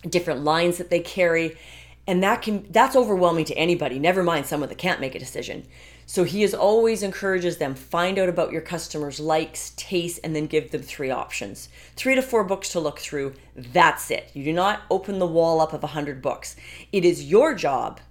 different 0.10 0.44
lines 0.44 0.78
that 0.78 0.90
they 0.90 1.00
carry. 1.00 1.58
And 2.06 2.22
that 2.24 2.42
can 2.42 2.66
that's 2.70 2.96
overwhelming 2.96 3.46
to 3.46 3.54
anybody, 3.56 3.98
never 3.98 4.24
mind 4.24 4.46
someone 4.46 4.70
that 4.70 4.78
can't 4.78 5.00
make 5.00 5.16
a 5.16 5.20
decision. 5.20 5.66
So 6.06 6.26
he 6.26 6.44
is 6.44 6.54
always 6.54 7.02
encourages 7.02 7.58
them 7.58 7.76
find 7.76 8.20
out 8.20 8.28
about 8.28 8.52
your 8.52 8.62
customers' 8.62 9.22
likes, 9.22 9.72
tastes, 9.78 10.20
and 10.20 10.36
then 10.36 10.48
give 10.48 10.72
them 10.72 10.82
three 10.82 11.10
options. 11.10 11.70
Three 11.96 12.16
to 12.16 12.22
four 12.22 12.44
books 12.44 12.70
to 12.70 12.82
look 12.82 13.00
through. 13.00 13.34
That's 13.56 14.12
it. 14.12 14.30
You 14.34 14.44
do 14.44 14.54
not 14.54 14.82
open 14.92 15.20
the 15.20 15.26
wall 15.28 15.62
up 15.62 15.72
of 15.72 15.84
a 15.84 15.88
hundred 15.88 16.22
books. 16.22 16.58
It 16.92 17.06
is 17.06 17.30
your 17.30 17.56
job 17.56 18.02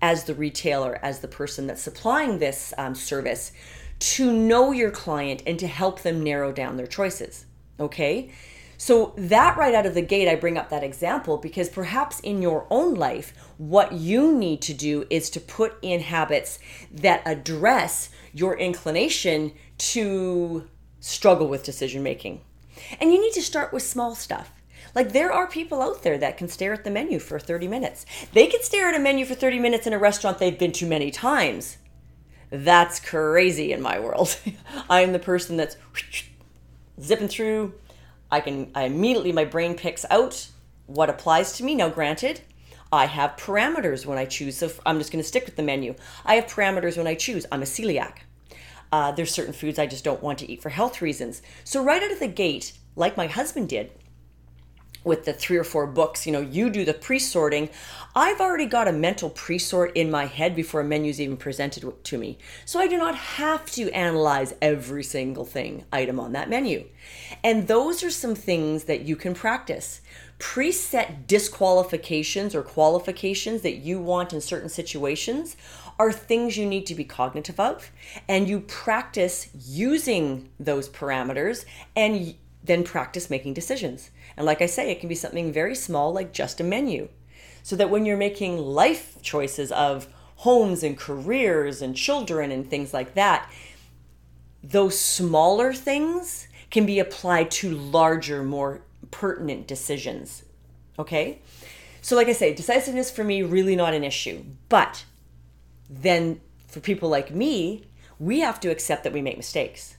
as 0.00 0.24
the 0.24 0.34
retailer, 0.34 0.98
as 1.02 1.20
the 1.20 1.28
person 1.28 1.66
that's 1.66 1.82
supplying 1.82 2.38
this 2.38 2.72
um, 2.78 2.94
service, 2.94 3.52
to 3.98 4.32
know 4.32 4.72
your 4.72 4.90
client 4.90 5.42
and 5.46 5.58
to 5.58 5.66
help 5.66 6.00
them 6.00 6.24
narrow 6.24 6.52
down 6.52 6.76
their 6.76 6.86
choices. 6.86 7.44
Okay? 7.78 8.32
So, 8.82 9.12
that 9.16 9.56
right 9.56 9.76
out 9.76 9.86
of 9.86 9.94
the 9.94 10.02
gate, 10.02 10.26
I 10.26 10.34
bring 10.34 10.58
up 10.58 10.68
that 10.70 10.82
example 10.82 11.38
because 11.38 11.68
perhaps 11.68 12.18
in 12.18 12.42
your 12.42 12.66
own 12.68 12.94
life, 12.94 13.32
what 13.56 13.92
you 13.92 14.36
need 14.36 14.60
to 14.62 14.74
do 14.74 15.06
is 15.08 15.30
to 15.30 15.40
put 15.40 15.76
in 15.82 16.00
habits 16.00 16.58
that 16.90 17.22
address 17.24 18.10
your 18.32 18.58
inclination 18.58 19.52
to 19.78 20.68
struggle 20.98 21.46
with 21.46 21.62
decision 21.62 22.02
making. 22.02 22.40
And 22.98 23.12
you 23.12 23.20
need 23.20 23.34
to 23.34 23.42
start 23.42 23.72
with 23.72 23.84
small 23.84 24.16
stuff. 24.16 24.50
Like 24.96 25.12
there 25.12 25.30
are 25.30 25.46
people 25.46 25.80
out 25.80 26.02
there 26.02 26.18
that 26.18 26.36
can 26.36 26.48
stare 26.48 26.72
at 26.72 26.82
the 26.82 26.90
menu 26.90 27.20
for 27.20 27.38
30 27.38 27.68
minutes. 27.68 28.04
They 28.32 28.48
can 28.48 28.64
stare 28.64 28.88
at 28.88 28.96
a 28.96 28.98
menu 28.98 29.24
for 29.26 29.36
30 29.36 29.60
minutes 29.60 29.86
in 29.86 29.92
a 29.92 29.98
restaurant 29.98 30.38
they've 30.38 30.58
been 30.58 30.72
to 30.72 30.86
many 30.86 31.12
times. 31.12 31.76
That's 32.50 32.98
crazy 32.98 33.72
in 33.72 33.80
my 33.80 34.00
world. 34.00 34.36
I 34.90 35.02
am 35.02 35.12
the 35.12 35.20
person 35.20 35.56
that's 35.56 35.76
zipping 37.00 37.28
through 37.28 37.74
I 38.32 38.40
can 38.40 38.72
I 38.74 38.84
immediately 38.84 39.30
my 39.30 39.44
brain 39.44 39.76
picks 39.76 40.04
out 40.10 40.48
what 40.86 41.08
applies 41.08 41.52
to 41.58 41.64
me. 41.64 41.74
Now, 41.76 41.88
granted, 41.90 42.40
I 42.90 43.06
have 43.06 43.36
parameters 43.36 44.04
when 44.04 44.18
I 44.18 44.24
choose. 44.24 44.56
So 44.56 44.70
I'm 44.84 44.98
just 44.98 45.12
going 45.12 45.22
to 45.22 45.28
stick 45.28 45.44
with 45.46 45.56
the 45.56 45.62
menu. 45.62 45.94
I 46.24 46.34
have 46.34 46.46
parameters 46.46 46.96
when 46.96 47.06
I 47.06 47.14
choose. 47.14 47.46
I'm 47.52 47.62
a 47.62 47.66
celiac. 47.66 48.18
Uh, 48.90 49.12
there's 49.12 49.32
certain 49.32 49.54
foods 49.54 49.78
I 49.78 49.86
just 49.86 50.04
don't 50.04 50.22
want 50.22 50.38
to 50.40 50.50
eat 50.50 50.62
for 50.62 50.70
health 50.70 51.00
reasons. 51.00 51.40
So 51.64 51.84
right 51.84 52.02
out 52.02 52.10
of 52.10 52.20
the 52.20 52.28
gate, 52.28 52.72
like 52.96 53.16
my 53.16 53.26
husband 53.26 53.68
did, 53.68 53.90
with 55.04 55.24
the 55.24 55.32
three 55.32 55.56
or 55.56 55.64
four 55.64 55.86
books, 55.86 56.26
you 56.26 56.32
know, 56.32 56.40
you 56.40 56.70
do 56.70 56.84
the 56.84 56.94
pre 56.94 57.18
sorting. 57.18 57.68
I've 58.14 58.40
already 58.40 58.66
got 58.66 58.88
a 58.88 58.92
mental 58.92 59.30
pre 59.30 59.58
sort 59.58 59.96
in 59.96 60.10
my 60.10 60.26
head 60.26 60.54
before 60.54 60.80
a 60.80 60.84
menu's 60.84 61.20
even 61.20 61.36
presented 61.36 62.04
to 62.04 62.18
me. 62.18 62.38
So 62.64 62.78
I 62.78 62.86
do 62.86 62.98
not 62.98 63.14
have 63.14 63.70
to 63.72 63.90
analyze 63.90 64.54
every 64.60 65.02
single 65.02 65.44
thing 65.44 65.84
item 65.92 66.20
on 66.20 66.32
that 66.32 66.48
menu. 66.48 66.86
And 67.42 67.68
those 67.68 68.02
are 68.02 68.10
some 68.10 68.34
things 68.34 68.84
that 68.84 69.02
you 69.02 69.16
can 69.16 69.34
practice. 69.34 70.00
Preset 70.38 71.26
disqualifications 71.26 72.54
or 72.54 72.62
qualifications 72.62 73.62
that 73.62 73.76
you 73.76 74.00
want 74.00 74.32
in 74.32 74.40
certain 74.40 74.68
situations 74.68 75.56
are 75.98 76.12
things 76.12 76.56
you 76.56 76.66
need 76.66 76.86
to 76.86 76.94
be 76.94 77.04
cognitive 77.04 77.60
of. 77.60 77.90
And 78.28 78.48
you 78.48 78.60
practice 78.60 79.48
using 79.54 80.50
those 80.58 80.88
parameters 80.88 81.64
and 81.94 82.34
then 82.64 82.84
practice 82.84 83.30
making 83.30 83.54
decisions. 83.54 84.10
And 84.36 84.46
like 84.46 84.62
I 84.62 84.66
say, 84.66 84.90
it 84.90 85.00
can 85.00 85.08
be 85.08 85.14
something 85.14 85.52
very 85.52 85.74
small, 85.74 86.12
like 86.12 86.32
just 86.32 86.60
a 86.60 86.64
menu. 86.64 87.08
So 87.62 87.76
that 87.76 87.90
when 87.90 88.04
you're 88.04 88.16
making 88.16 88.58
life 88.58 89.16
choices 89.22 89.70
of 89.72 90.08
homes 90.36 90.82
and 90.82 90.98
careers 90.98 91.80
and 91.80 91.96
children 91.96 92.50
and 92.50 92.68
things 92.68 92.92
like 92.92 93.14
that, 93.14 93.48
those 94.62 94.98
smaller 94.98 95.72
things 95.72 96.48
can 96.70 96.86
be 96.86 96.98
applied 96.98 97.50
to 97.50 97.70
larger, 97.70 98.42
more 98.42 98.82
pertinent 99.10 99.66
decisions. 99.66 100.42
Okay? 100.98 101.40
So, 102.00 102.16
like 102.16 102.28
I 102.28 102.32
say, 102.32 102.52
decisiveness 102.52 103.10
for 103.10 103.22
me, 103.22 103.42
really 103.42 103.76
not 103.76 103.94
an 103.94 104.02
issue. 104.02 104.42
But 104.68 105.04
then 105.88 106.40
for 106.66 106.80
people 106.80 107.08
like 107.08 107.30
me, 107.30 107.84
we 108.18 108.40
have 108.40 108.58
to 108.60 108.70
accept 108.70 109.04
that 109.04 109.12
we 109.12 109.22
make 109.22 109.36
mistakes 109.36 109.96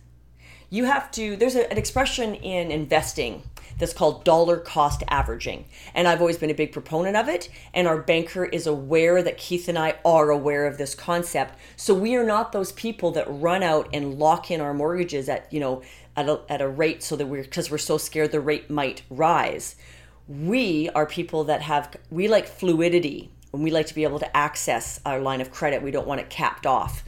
you 0.73 0.85
have 0.85 1.11
to 1.11 1.35
there's 1.35 1.55
a, 1.55 1.71
an 1.71 1.77
expression 1.77 2.33
in 2.33 2.71
investing 2.71 3.43
that's 3.77 3.93
called 3.93 4.23
dollar 4.23 4.57
cost 4.57 5.03
averaging. 5.07 5.65
And 5.93 6.07
i've 6.07 6.19
always 6.19 6.37
been 6.37 6.49
a 6.49 6.55
big 6.55 6.71
proponent 6.71 7.15
of 7.15 7.27
it. 7.27 7.49
And 7.73 7.87
our 7.87 8.01
banker 8.01 8.45
is 8.45 8.67
aware 8.67 9.21
that 9.23 9.37
keith 9.37 9.67
and 9.67 9.77
i 9.77 9.95
are 10.05 10.29
aware 10.29 10.65
of 10.65 10.77
this 10.77 10.95
concept. 10.95 11.55
So 11.75 11.93
we 11.93 12.15
are 12.15 12.23
not 12.23 12.51
those 12.51 12.71
people 12.71 13.11
that 13.11 13.25
run 13.27 13.63
out 13.63 13.89
and 13.93 14.19
lock 14.19 14.51
in 14.51 14.61
our 14.61 14.73
mortgages 14.73 15.29
at 15.29 15.51
you 15.51 15.59
know 15.59 15.81
at 16.15 16.29
a, 16.29 16.41
at 16.49 16.61
a 16.61 16.67
rate 16.67 17.03
so 17.03 17.15
that 17.15 17.25
we're 17.25 17.43
because 17.43 17.71
we're 17.71 17.77
so 17.77 17.97
scared 17.97 18.31
the 18.31 18.39
rate 18.39 18.69
might 18.69 19.03
rise. 19.09 19.75
We 20.27 20.89
are 20.89 21.05
people 21.05 21.43
that 21.45 21.61
have 21.61 21.95
we 22.09 22.27
like 22.27 22.47
fluidity 22.47 23.31
and 23.51 23.63
we 23.63 23.71
like 23.71 23.87
to 23.87 23.95
be 23.95 24.03
able 24.03 24.19
to 24.19 24.37
access 24.37 24.99
our 25.05 25.19
line 25.19 25.41
of 25.41 25.51
credit. 25.51 25.81
We 25.81 25.91
don't 25.91 26.07
want 26.07 26.21
it 26.21 26.29
capped 26.29 26.65
off. 26.65 27.03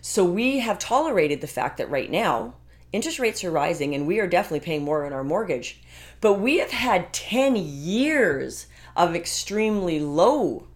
So 0.00 0.24
we 0.24 0.60
have 0.60 0.78
tolerated 0.78 1.40
the 1.40 1.46
fact 1.46 1.76
that 1.76 1.90
right 1.90 2.10
now 2.10 2.54
interest 2.92 3.18
rates 3.18 3.44
are 3.44 3.50
rising 3.50 3.94
and 3.94 4.06
we 4.06 4.18
are 4.18 4.26
definitely 4.26 4.60
paying 4.60 4.82
more 4.82 5.04
on 5.04 5.12
our 5.12 5.24
mortgage. 5.24 5.80
But 6.20 6.34
we 6.34 6.58
have 6.58 6.70
had 6.70 7.12
10 7.12 7.56
years 7.56 8.66
of 8.96 9.14
extremely 9.14 10.00
low 10.00 10.66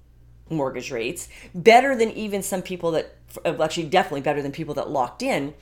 mortgage 0.48 0.90
rates, 0.90 1.28
better 1.54 1.96
than 1.96 2.10
even 2.12 2.42
some 2.42 2.62
people 2.62 2.90
that, 2.92 3.16
actually, 3.44 3.86
definitely 3.86 4.20
better 4.20 4.42
than 4.42 4.52
people 4.52 4.74
that 4.74 4.90
locked 4.90 5.22
in, 5.22 5.54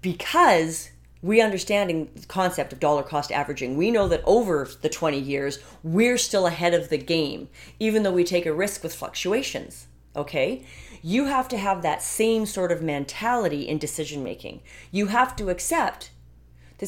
because 0.00 0.90
we 1.20 1.40
understanding 1.40 2.10
the 2.14 2.26
concept 2.26 2.72
of 2.72 2.80
dollar 2.80 3.02
cost 3.02 3.30
averaging. 3.30 3.76
We 3.76 3.90
know 3.90 4.08
that 4.08 4.22
over 4.24 4.68
the 4.80 4.88
20 4.88 5.18
years, 5.18 5.58
we're 5.82 6.18
still 6.18 6.46
ahead 6.46 6.74
of 6.74 6.88
the 6.88 6.98
game, 6.98 7.48
even 7.78 8.02
though 8.02 8.12
we 8.12 8.24
take 8.24 8.46
a 8.46 8.52
risk 8.52 8.82
with 8.82 8.94
fluctuations. 8.94 9.86
Okay? 10.14 10.64
you 11.02 11.26
have 11.26 11.48
to 11.48 11.58
have 11.58 11.82
that 11.82 12.00
same 12.00 12.46
sort 12.46 12.70
of 12.70 12.80
mentality 12.80 13.62
in 13.62 13.76
decision 13.76 14.22
making. 14.22 14.62
You 14.92 15.08
have 15.08 15.34
to 15.36 15.50
accept 15.50 16.10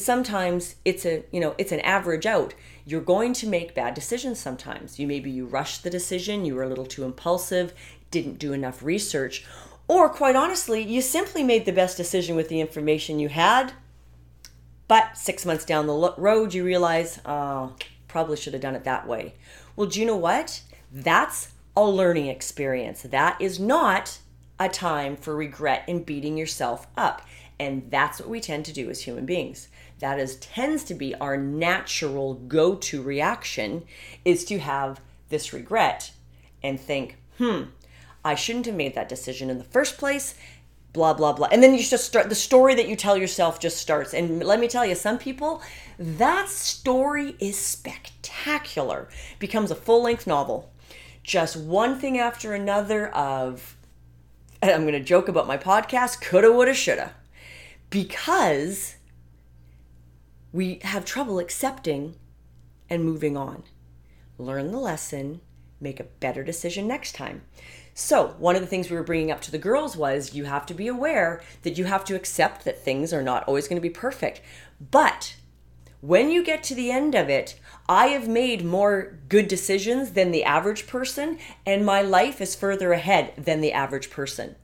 sometimes 0.01 0.75
it's 0.83 1.05
a, 1.05 1.23
you 1.31 1.39
know, 1.39 1.55
it's 1.57 1.71
an 1.71 1.79
average 1.81 2.25
out. 2.25 2.53
You're 2.85 3.01
going 3.01 3.33
to 3.33 3.47
make 3.47 3.75
bad 3.75 3.93
decisions 3.93 4.39
sometimes. 4.39 4.99
You 4.99 5.07
maybe 5.07 5.31
you 5.31 5.45
rushed 5.45 5.83
the 5.83 5.89
decision, 5.89 6.45
you 6.45 6.55
were 6.55 6.63
a 6.63 6.69
little 6.69 6.85
too 6.85 7.03
impulsive, 7.03 7.73
didn't 8.11 8.39
do 8.39 8.53
enough 8.53 8.83
research, 8.83 9.45
or 9.87 10.09
quite 10.09 10.35
honestly, 10.35 10.81
you 10.81 11.01
simply 11.01 11.43
made 11.43 11.65
the 11.65 11.71
best 11.71 11.97
decision 11.97 12.35
with 12.35 12.49
the 12.49 12.61
information 12.61 13.19
you 13.19 13.29
had. 13.29 13.73
But 14.87 15.17
6 15.17 15.45
months 15.45 15.65
down 15.65 15.87
the 15.87 16.13
road 16.17 16.53
you 16.53 16.63
realize, 16.63 17.19
oh, 17.25 17.73
probably 18.07 18.37
should 18.37 18.53
have 18.53 18.61
done 18.61 18.75
it 18.75 18.83
that 18.83 19.07
way. 19.07 19.33
Well, 19.75 19.87
do 19.87 19.99
you 19.99 20.05
know 20.05 20.15
what? 20.15 20.61
That's 20.91 21.53
a 21.75 21.83
learning 21.83 22.27
experience. 22.27 23.01
That 23.01 23.41
is 23.41 23.59
not 23.59 24.19
a 24.59 24.69
time 24.69 25.15
for 25.15 25.35
regret 25.35 25.83
and 25.87 26.05
beating 26.05 26.37
yourself 26.37 26.87
up. 26.95 27.23
And 27.59 27.89
that's 27.89 28.19
what 28.19 28.29
we 28.29 28.39
tend 28.39 28.65
to 28.65 28.73
do 28.73 28.89
as 28.89 29.01
human 29.01 29.25
beings. 29.25 29.69
That 29.99 30.19
is 30.19 30.35
tends 30.37 30.83
to 30.85 30.93
be 30.93 31.15
our 31.15 31.37
natural 31.37 32.35
go-to 32.35 33.01
reaction 33.01 33.83
is 34.23 34.45
to 34.45 34.59
have 34.59 34.99
this 35.29 35.53
regret 35.53 36.11
and 36.61 36.79
think, 36.79 37.17
"Hmm, 37.37 37.63
I 38.23 38.35
shouldn't 38.35 38.65
have 38.65 38.75
made 38.75 38.95
that 38.95 39.09
decision 39.09 39.49
in 39.49 39.57
the 39.57 39.63
first 39.63 39.97
place." 39.97 40.35
Blah 40.93 41.13
blah 41.13 41.33
blah. 41.33 41.49
And 41.51 41.61
then 41.61 41.73
you 41.73 41.83
just 41.83 42.05
start 42.05 42.29
the 42.29 42.35
story 42.35 42.73
that 42.75 42.87
you 42.87 42.95
tell 42.95 43.17
yourself 43.17 43.59
just 43.59 43.77
starts. 43.77 44.13
And 44.13 44.43
let 44.43 44.59
me 44.59 44.67
tell 44.67 44.85
you, 44.85 44.95
some 44.95 45.17
people 45.17 45.61
that 45.99 46.49
story 46.49 47.35
is 47.39 47.57
spectacular. 47.57 49.09
Becomes 49.39 49.71
a 49.71 49.75
full-length 49.75 50.25
novel 50.25 50.71
just 51.25 51.57
one 51.57 51.99
thing 51.99 52.19
after 52.19 52.53
another 52.53 53.07
of 53.09 53.75
I'm 54.61 54.81
going 54.81 54.93
to 54.93 54.99
joke 54.99 55.27
about 55.27 55.47
my 55.47 55.57
podcast 55.57 56.21
coulda 56.21 56.51
woulda 56.51 56.73
shoulda 56.73 57.13
because 57.89 58.94
we 60.55 60.79
have 60.83 61.03
trouble 61.03 61.37
accepting 61.37 62.15
and 62.89 63.03
moving 63.03 63.35
on. 63.35 63.61
Learn 64.37 64.71
the 64.71 64.79
lesson, 64.79 65.41
make 65.81 65.99
a 65.99 66.05
better 66.05 66.45
decision 66.45 66.87
next 66.87 67.13
time. 67.13 67.41
So, 67.93 68.35
one 68.39 68.55
of 68.55 68.61
the 68.61 68.67
things 68.67 68.89
we 68.89 68.95
were 68.95 69.03
bringing 69.03 69.31
up 69.31 69.41
to 69.41 69.51
the 69.51 69.57
girls 69.57 69.97
was 69.97 70.33
you 70.33 70.45
have 70.45 70.65
to 70.67 70.73
be 70.73 70.87
aware 70.87 71.41
that 71.63 71.77
you 71.77 71.83
have 71.83 72.05
to 72.05 72.15
accept 72.15 72.63
that 72.63 72.81
things 72.81 73.11
are 73.11 73.21
not 73.21 73.43
always 73.43 73.67
going 73.67 73.75
to 73.75 73.81
be 73.81 73.89
perfect. 73.89 74.39
But 74.79 75.35
when 75.99 76.31
you 76.31 76.41
get 76.41 76.63
to 76.63 76.75
the 76.75 76.89
end 76.89 77.15
of 77.15 77.27
it, 77.29 77.59
I 77.89 78.07
have 78.07 78.29
made 78.29 78.63
more 78.63 79.19
good 79.27 79.49
decisions 79.49 80.11
than 80.11 80.31
the 80.31 80.45
average 80.45 80.87
person, 80.87 81.37
and 81.65 81.85
my 81.85 82.01
life 82.01 82.39
is 82.39 82.55
further 82.55 82.93
ahead 82.93 83.33
than 83.37 83.59
the 83.59 83.73
average 83.73 84.09
person. 84.09 84.55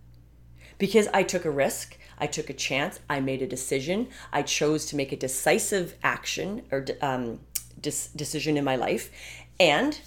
Because 0.77 1.09
I 1.13 1.23
took 1.23 1.43
a 1.43 1.51
risk, 1.51 1.97
I 2.21 2.27
took 2.27 2.49
a 2.49 2.53
chance, 2.53 3.01
I 3.09 3.19
made 3.19 3.41
a 3.41 3.47
decision, 3.47 4.07
I 4.31 4.43
chose 4.43 4.85
to 4.85 4.95
make 4.95 5.11
a 5.11 5.17
decisive 5.17 5.95
action 6.03 6.61
or 6.71 6.85
um, 7.01 7.39
dis- 7.81 8.09
decision 8.15 8.55
in 8.55 8.63
my 8.63 8.77
life, 8.77 9.09
and 9.59 9.99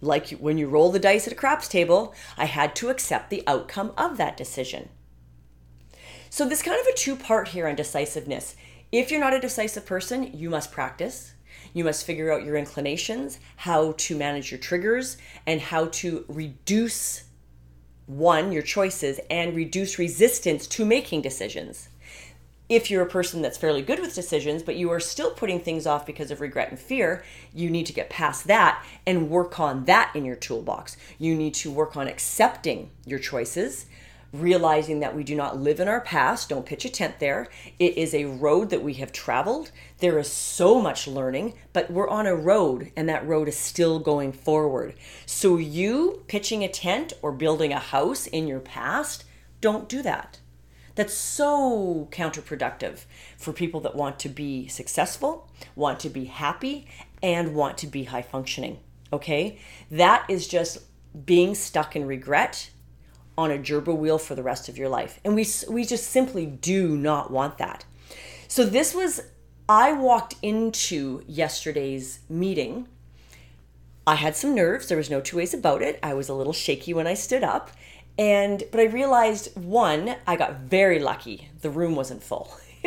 like 0.00 0.30
when 0.30 0.58
you 0.58 0.68
roll 0.68 0.90
the 0.92 0.98
dice 0.98 1.26
at 1.26 1.32
a 1.32 1.36
craps 1.36 1.68
table, 1.68 2.14
I 2.36 2.44
had 2.44 2.76
to 2.76 2.90
accept 2.90 3.30
the 3.30 3.44
outcome 3.46 3.92
of 3.96 4.16
that 4.16 4.36
decision. 4.36 4.90
So, 6.30 6.46
this 6.46 6.62
kind 6.62 6.80
of 6.80 6.86
a 6.86 6.96
two 6.96 7.16
part 7.16 7.48
here 7.48 7.66
on 7.66 7.74
decisiveness. 7.74 8.54
If 8.92 9.10
you're 9.10 9.20
not 9.20 9.34
a 9.34 9.40
decisive 9.40 9.86
person, 9.86 10.36
you 10.36 10.50
must 10.50 10.72
practice 10.72 11.34
You 11.74 11.84
must 11.84 12.06
figure 12.06 12.32
out 12.32 12.44
your 12.44 12.56
inclinations, 12.56 13.38
how 13.56 13.92
to 13.92 14.16
manage 14.16 14.50
your 14.50 14.58
triggers, 14.58 15.16
and 15.46 15.60
how 15.60 15.86
to 15.86 16.24
reduce 16.28 17.24
one, 18.08 18.50
your 18.50 18.62
choices, 18.62 19.20
and 19.30 19.54
reduce 19.54 19.98
resistance 19.98 20.66
to 20.66 20.84
making 20.84 21.22
decisions. 21.22 21.90
If 22.68 22.90
you're 22.90 23.02
a 23.02 23.08
person 23.08 23.40
that's 23.40 23.56
fairly 23.56 23.80
good 23.80 23.98
with 24.00 24.14
decisions, 24.14 24.62
but 24.62 24.76
you 24.76 24.90
are 24.90 25.00
still 25.00 25.30
putting 25.30 25.60
things 25.60 25.86
off 25.86 26.04
because 26.04 26.30
of 26.30 26.40
regret 26.40 26.70
and 26.70 26.78
fear, 26.78 27.22
you 27.54 27.70
need 27.70 27.86
to 27.86 27.92
get 27.92 28.10
past 28.10 28.46
that 28.46 28.84
and 29.06 29.30
work 29.30 29.58
on 29.60 29.84
that 29.86 30.10
in 30.14 30.24
your 30.24 30.36
toolbox. 30.36 30.96
You 31.18 31.34
need 31.34 31.54
to 31.54 31.70
work 31.70 31.96
on 31.96 32.08
accepting 32.08 32.90
your 33.06 33.18
choices, 33.18 33.86
realizing 34.32 35.00
that 35.00 35.16
we 35.16 35.24
do 35.24 35.34
not 35.34 35.58
live 35.58 35.80
in 35.80 35.88
our 35.88 36.00
past. 36.00 36.48
Don't 36.48 36.66
pitch 36.66 36.84
a 36.84 36.90
tent 36.90 37.18
there. 37.18 37.48
It 37.78 37.96
is 37.96 38.12
a 38.12 38.26
road 38.26 38.70
that 38.70 38.82
we 38.82 38.94
have 38.94 39.12
traveled. 39.12 39.70
There 39.98 40.18
is 40.18 40.30
so 40.30 40.80
much 40.80 41.06
learning, 41.06 41.54
but 41.72 41.90
we're 41.90 42.08
on 42.08 42.26
a 42.26 42.34
road 42.34 42.92
and 42.96 43.08
that 43.08 43.26
road 43.26 43.48
is 43.48 43.56
still 43.56 43.98
going 43.98 44.32
forward. 44.32 44.94
So, 45.24 45.56
you 45.56 46.24
pitching 46.28 46.62
a 46.62 46.68
tent 46.68 47.12
or 47.22 47.32
building 47.32 47.72
a 47.72 47.78
house 47.78 48.26
in 48.26 48.46
your 48.46 48.60
past, 48.60 49.24
don't 49.60 49.88
do 49.88 50.02
that. 50.02 50.40
That's 50.94 51.14
so 51.14 52.08
counterproductive 52.10 53.04
for 53.36 53.52
people 53.52 53.80
that 53.82 53.94
want 53.94 54.18
to 54.20 54.28
be 54.28 54.66
successful, 54.66 55.48
want 55.76 56.00
to 56.00 56.10
be 56.10 56.24
happy, 56.24 56.88
and 57.22 57.54
want 57.54 57.78
to 57.78 57.86
be 57.86 58.04
high 58.04 58.22
functioning. 58.22 58.80
Okay? 59.12 59.58
That 59.90 60.28
is 60.28 60.48
just 60.48 60.78
being 61.24 61.54
stuck 61.54 61.94
in 61.96 62.04
regret 62.04 62.70
on 63.38 63.52
a 63.52 63.56
gerbil 63.56 63.96
wheel 63.96 64.18
for 64.18 64.34
the 64.34 64.42
rest 64.42 64.68
of 64.68 64.76
your 64.76 64.88
life. 64.88 65.20
And 65.24 65.34
we, 65.36 65.46
we 65.70 65.84
just 65.84 66.10
simply 66.10 66.44
do 66.44 66.96
not 66.96 67.30
want 67.30 67.56
that. 67.58 67.84
So, 68.48 68.64
this 68.64 68.94
was, 68.94 69.22
I 69.68 69.92
walked 69.92 70.34
into 70.42 71.22
yesterday's 71.26 72.18
meeting. 72.28 72.88
I 74.06 74.16
had 74.16 74.34
some 74.34 74.54
nerves. 74.54 74.88
There 74.88 74.98
was 74.98 75.08
no 75.08 75.20
two 75.20 75.36
ways 75.36 75.54
about 75.54 75.82
it. 75.82 76.00
I 76.02 76.14
was 76.14 76.28
a 76.28 76.34
little 76.34 76.52
shaky 76.52 76.92
when 76.92 77.06
I 77.06 77.14
stood 77.14 77.44
up. 77.44 77.70
And, 78.18 78.64
but 78.72 78.80
I 78.80 78.84
realized 78.84 79.56
one, 79.56 80.16
I 80.26 80.34
got 80.34 80.60
very 80.60 80.98
lucky. 80.98 81.50
The 81.60 81.70
room 81.70 81.94
wasn't 81.94 82.24
full. 82.24 82.52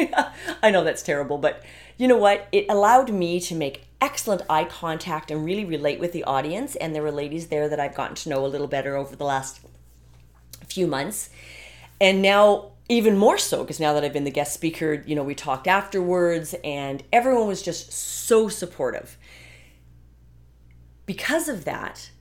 I 0.62 0.72
know 0.72 0.84
that's 0.84 1.04
terrible, 1.04 1.38
but 1.38 1.64
you 1.98 2.08
know 2.08 2.18
what? 2.18 2.50
It 2.52 2.66
allowed 2.68 3.14
me 3.14 3.40
to 3.40 3.56
make 3.56 3.86
excellent 4.02 4.42
eye 4.50 4.66
contact 4.66 5.32
and 5.32 5.46
really 5.46 5.64
relate 5.64 6.00
with 6.00 6.12
the 6.12 6.26
audience. 6.26 6.76
And 6.76 6.94
there 6.94 7.04
were 7.04 7.12
ladies 7.12 7.48
there 7.48 7.70
that 7.70 7.80
I've 7.80 7.96
gotten 7.96 8.16
to 8.16 8.30
know 8.30 8.46
a 8.46 8.48
little 8.48 8.68
better 8.68 8.98
over 8.98 9.16
the 9.16 9.24
last 9.24 9.62
few 10.72 10.88
months. 10.88 11.30
And 12.00 12.22
now, 12.22 12.72
even 12.90 13.18
more 13.18 13.38
so, 13.38 13.64
because 13.64 13.80
now 13.80 13.94
that 13.94 14.04
I've 14.04 14.14
been 14.14 14.24
the 14.24 14.32
guest 14.32 14.54
speaker, 14.54 15.04
you 15.06 15.16
know, 15.16 15.24
we 15.24 15.36
talked 15.36 15.68
afterwards 15.68 16.56
and 16.64 17.04
everyone 17.14 17.48
was 17.48 17.62
just 17.62 17.92
so 17.92 18.50
supportive. 18.50 19.18
Because 21.06 21.48
of 21.48 21.64
that, 21.66 22.12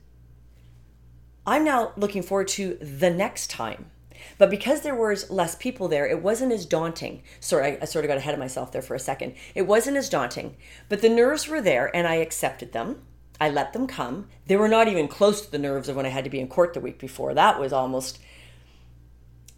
I'm 1.45 1.63
now 1.63 1.93
looking 1.97 2.21
forward 2.21 2.47
to 2.49 2.75
the 2.75 3.09
next 3.09 3.49
time. 3.49 3.91
But 4.37 4.49
because 4.49 4.81
there 4.81 4.95
was 4.95 5.29
less 5.29 5.55
people 5.55 5.87
there, 5.87 6.07
it 6.07 6.21
wasn't 6.21 6.51
as 6.51 6.65
daunting. 6.65 7.23
Sorry, 7.39 7.73
I, 7.73 7.79
I, 7.81 7.85
sort 7.85 8.05
of 8.05 8.09
got 8.09 8.17
ahead 8.17 8.33
of 8.33 8.39
myself 8.39 8.71
there 8.71 8.81
for 8.81 8.95
a 8.95 8.99
second. 8.99 9.33
It 9.55 9.63
wasn't 9.63 9.97
as 9.97 10.09
daunting, 10.09 10.55
but 10.89 11.01
the 11.01 11.09
nerves 11.09 11.47
were 11.47 11.61
there 11.61 11.93
and 11.95 12.07
I 12.07 12.15
accepted 12.15 12.71
them. 12.71 13.01
I 13.39 13.49
let 13.49 13.73
them 13.73 13.87
come. 13.87 14.27
They 14.45 14.55
were 14.55 14.67
not 14.67 14.87
even 14.87 15.07
close 15.07 15.41
to 15.41 15.51
the 15.51 15.57
nerves 15.57 15.89
of 15.89 15.95
when 15.95 16.05
I 16.05 16.09
had 16.09 16.23
to 16.25 16.29
be 16.29 16.39
in 16.39 16.47
court 16.47 16.75
the 16.75 16.79
week 16.79 16.99
before. 16.99 17.33
That 17.33 17.59
was 17.59 17.73
almost 17.73 18.19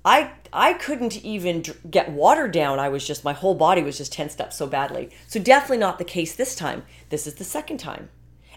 I 0.06 0.32
I 0.52 0.74
couldn't 0.74 1.24
even 1.24 1.64
get 1.90 2.12
water 2.12 2.48
down. 2.48 2.80
I 2.80 2.90
was 2.90 3.06
just 3.08 3.24
my 3.24 3.34
whole 3.34 3.56
body 3.56 3.82
was 3.82 3.98
just 3.98 4.14
tensed 4.14 4.42
up 4.42 4.54
so 4.54 4.68
badly. 4.68 5.10
So 5.28 5.40
definitely 5.40 5.78
not 5.78 5.98
the 5.98 6.04
case 6.04 6.36
this 6.36 6.56
time. 6.56 6.84
This 7.10 7.26
is 7.26 7.36
the 7.36 7.44
second 7.44 7.78
time, 7.78 8.10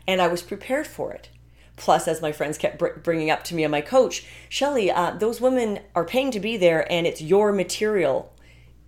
and 0.07 0.21
I 0.21 0.29
was 0.29 0.43
prepared 0.43 0.87
for 0.87 1.13
it. 1.13 1.31
Plus, 1.77 2.09
as 2.09 2.23
my 2.23 2.33
friends 2.33 2.59
kept 2.59 2.79
br- 2.79 2.99
bringing 3.03 3.31
up 3.31 3.45
to 3.45 3.55
me 3.55 3.63
and 3.63 3.71
my 3.71 3.83
coach, 3.83 4.25
Shelly, 4.49 4.91
uh, 4.91 5.13
those 5.13 5.41
women 5.43 5.81
are 5.95 6.07
paying 6.07 6.31
to 6.31 6.41
be 6.41 6.57
there, 6.57 6.91
and 6.91 7.07
it's 7.07 7.21
your 7.21 7.53
material. 7.53 8.33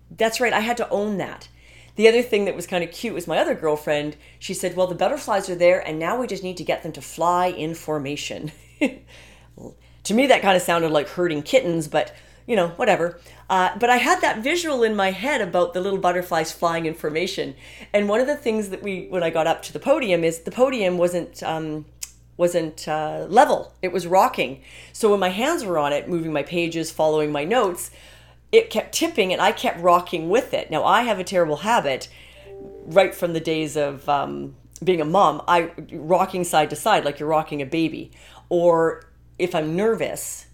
That's 0.09 0.41
right. 0.41 0.53
I 0.53 0.61
had 0.61 0.77
to 0.77 0.89
own 0.89 1.17
that. 1.17 1.47
The 1.95 2.07
other 2.07 2.23
thing 2.23 2.45
that 2.45 2.55
was 2.55 2.65
kind 2.65 2.83
of 2.83 2.91
cute 2.91 3.13
was 3.13 3.27
my 3.27 3.37
other 3.37 3.53
girlfriend. 3.53 4.17
She 4.39 4.53
said, 4.53 4.75
"Well, 4.75 4.87
the 4.87 4.95
butterflies 4.95 5.49
are 5.49 5.55
there, 5.55 5.85
and 5.85 5.99
now 5.99 6.19
we 6.19 6.27
just 6.27 6.43
need 6.43 6.57
to 6.57 6.63
get 6.63 6.83
them 6.83 6.91
to 6.93 7.01
fly 7.01 7.47
in 7.47 7.75
formation." 7.75 8.51
to 8.79 10.13
me, 10.13 10.27
that 10.27 10.41
kind 10.41 10.55
of 10.55 10.61
sounded 10.61 10.91
like 10.91 11.09
herding 11.09 11.43
kittens, 11.43 11.87
but 11.87 12.15
you 12.49 12.55
know, 12.55 12.69
whatever. 12.69 13.19
Uh, 13.47 13.77
but 13.77 13.91
I 13.91 13.97
had 13.97 14.21
that 14.21 14.39
visual 14.39 14.81
in 14.81 14.95
my 14.95 15.11
head 15.11 15.39
about 15.39 15.75
the 15.75 15.79
little 15.79 15.99
butterflies 15.99 16.51
flying 16.51 16.87
in 16.87 16.95
formation. 16.95 17.53
And 17.93 18.09
one 18.09 18.19
of 18.19 18.25
the 18.25 18.35
things 18.35 18.69
that 18.69 18.81
we, 18.81 19.05
when 19.07 19.21
I 19.21 19.29
got 19.29 19.45
up 19.45 19.61
to 19.63 19.73
the 19.73 19.79
podium, 19.79 20.23
is 20.23 20.39
the 20.39 20.51
podium 20.51 20.97
wasn't. 20.97 21.41
Um, 21.43 21.85
wasn't 22.37 22.87
uh, 22.87 23.25
level 23.27 23.73
it 23.81 23.91
was 23.91 24.07
rocking 24.07 24.61
so 24.93 25.11
when 25.11 25.19
my 25.19 25.27
hands 25.27 25.65
were 25.65 25.77
on 25.77 25.91
it 25.91 26.07
moving 26.07 26.31
my 26.31 26.41
pages 26.41 26.89
following 26.89 27.33
my 27.33 27.43
notes 27.43 27.91
it 28.53 28.69
kept 28.69 28.93
tipping 28.93 29.33
and 29.33 29.41
i 29.41 29.51
kept 29.51 29.77
rocking 29.81 30.29
with 30.29 30.53
it 30.53 30.71
now 30.71 30.85
i 30.85 31.01
have 31.01 31.19
a 31.19 31.23
terrible 31.25 31.57
habit 31.57 32.07
right 32.85 33.13
from 33.13 33.33
the 33.33 33.41
days 33.41 33.75
of 33.75 34.07
um, 34.07 34.55
being 34.81 35.01
a 35.01 35.05
mom 35.05 35.41
i 35.49 35.69
rocking 35.91 36.45
side 36.45 36.69
to 36.69 36.77
side 36.77 37.03
like 37.03 37.19
you're 37.19 37.27
rocking 37.27 37.61
a 37.61 37.65
baby 37.65 38.09
or 38.47 39.03
if 39.37 39.53
i'm 39.53 39.75
nervous 39.75 40.45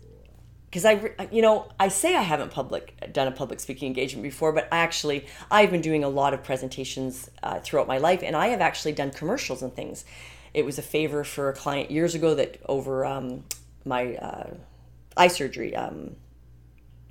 because 0.75 0.83
I, 0.83 1.29
you 1.31 1.41
know, 1.41 1.69
I 1.79 1.87
say 1.87 2.17
I 2.17 2.21
haven't 2.21 2.51
public 2.51 3.13
done 3.13 3.29
a 3.29 3.31
public 3.31 3.61
speaking 3.61 3.87
engagement 3.87 4.23
before, 4.23 4.51
but 4.51 4.67
I 4.73 4.79
actually 4.79 5.25
I've 5.49 5.71
been 5.71 5.79
doing 5.79 6.03
a 6.03 6.09
lot 6.09 6.33
of 6.33 6.43
presentations 6.43 7.29
uh, 7.43 7.61
throughout 7.61 7.87
my 7.87 7.97
life, 7.97 8.21
and 8.21 8.35
I 8.35 8.47
have 8.47 8.59
actually 8.59 8.91
done 8.91 9.11
commercials 9.11 9.63
and 9.63 9.73
things. 9.73 10.03
It 10.53 10.65
was 10.65 10.77
a 10.77 10.81
favor 10.81 11.23
for 11.23 11.47
a 11.47 11.53
client 11.53 11.91
years 11.91 12.13
ago 12.13 12.35
that 12.35 12.59
over 12.67 13.05
um, 13.05 13.45
my 13.85 14.15
uh, 14.15 14.53
eye 15.15 15.29
surgery, 15.29 15.73
um, 15.77 16.17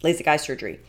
LASIK 0.02 0.28
eye 0.28 0.36
surgery. 0.36 0.80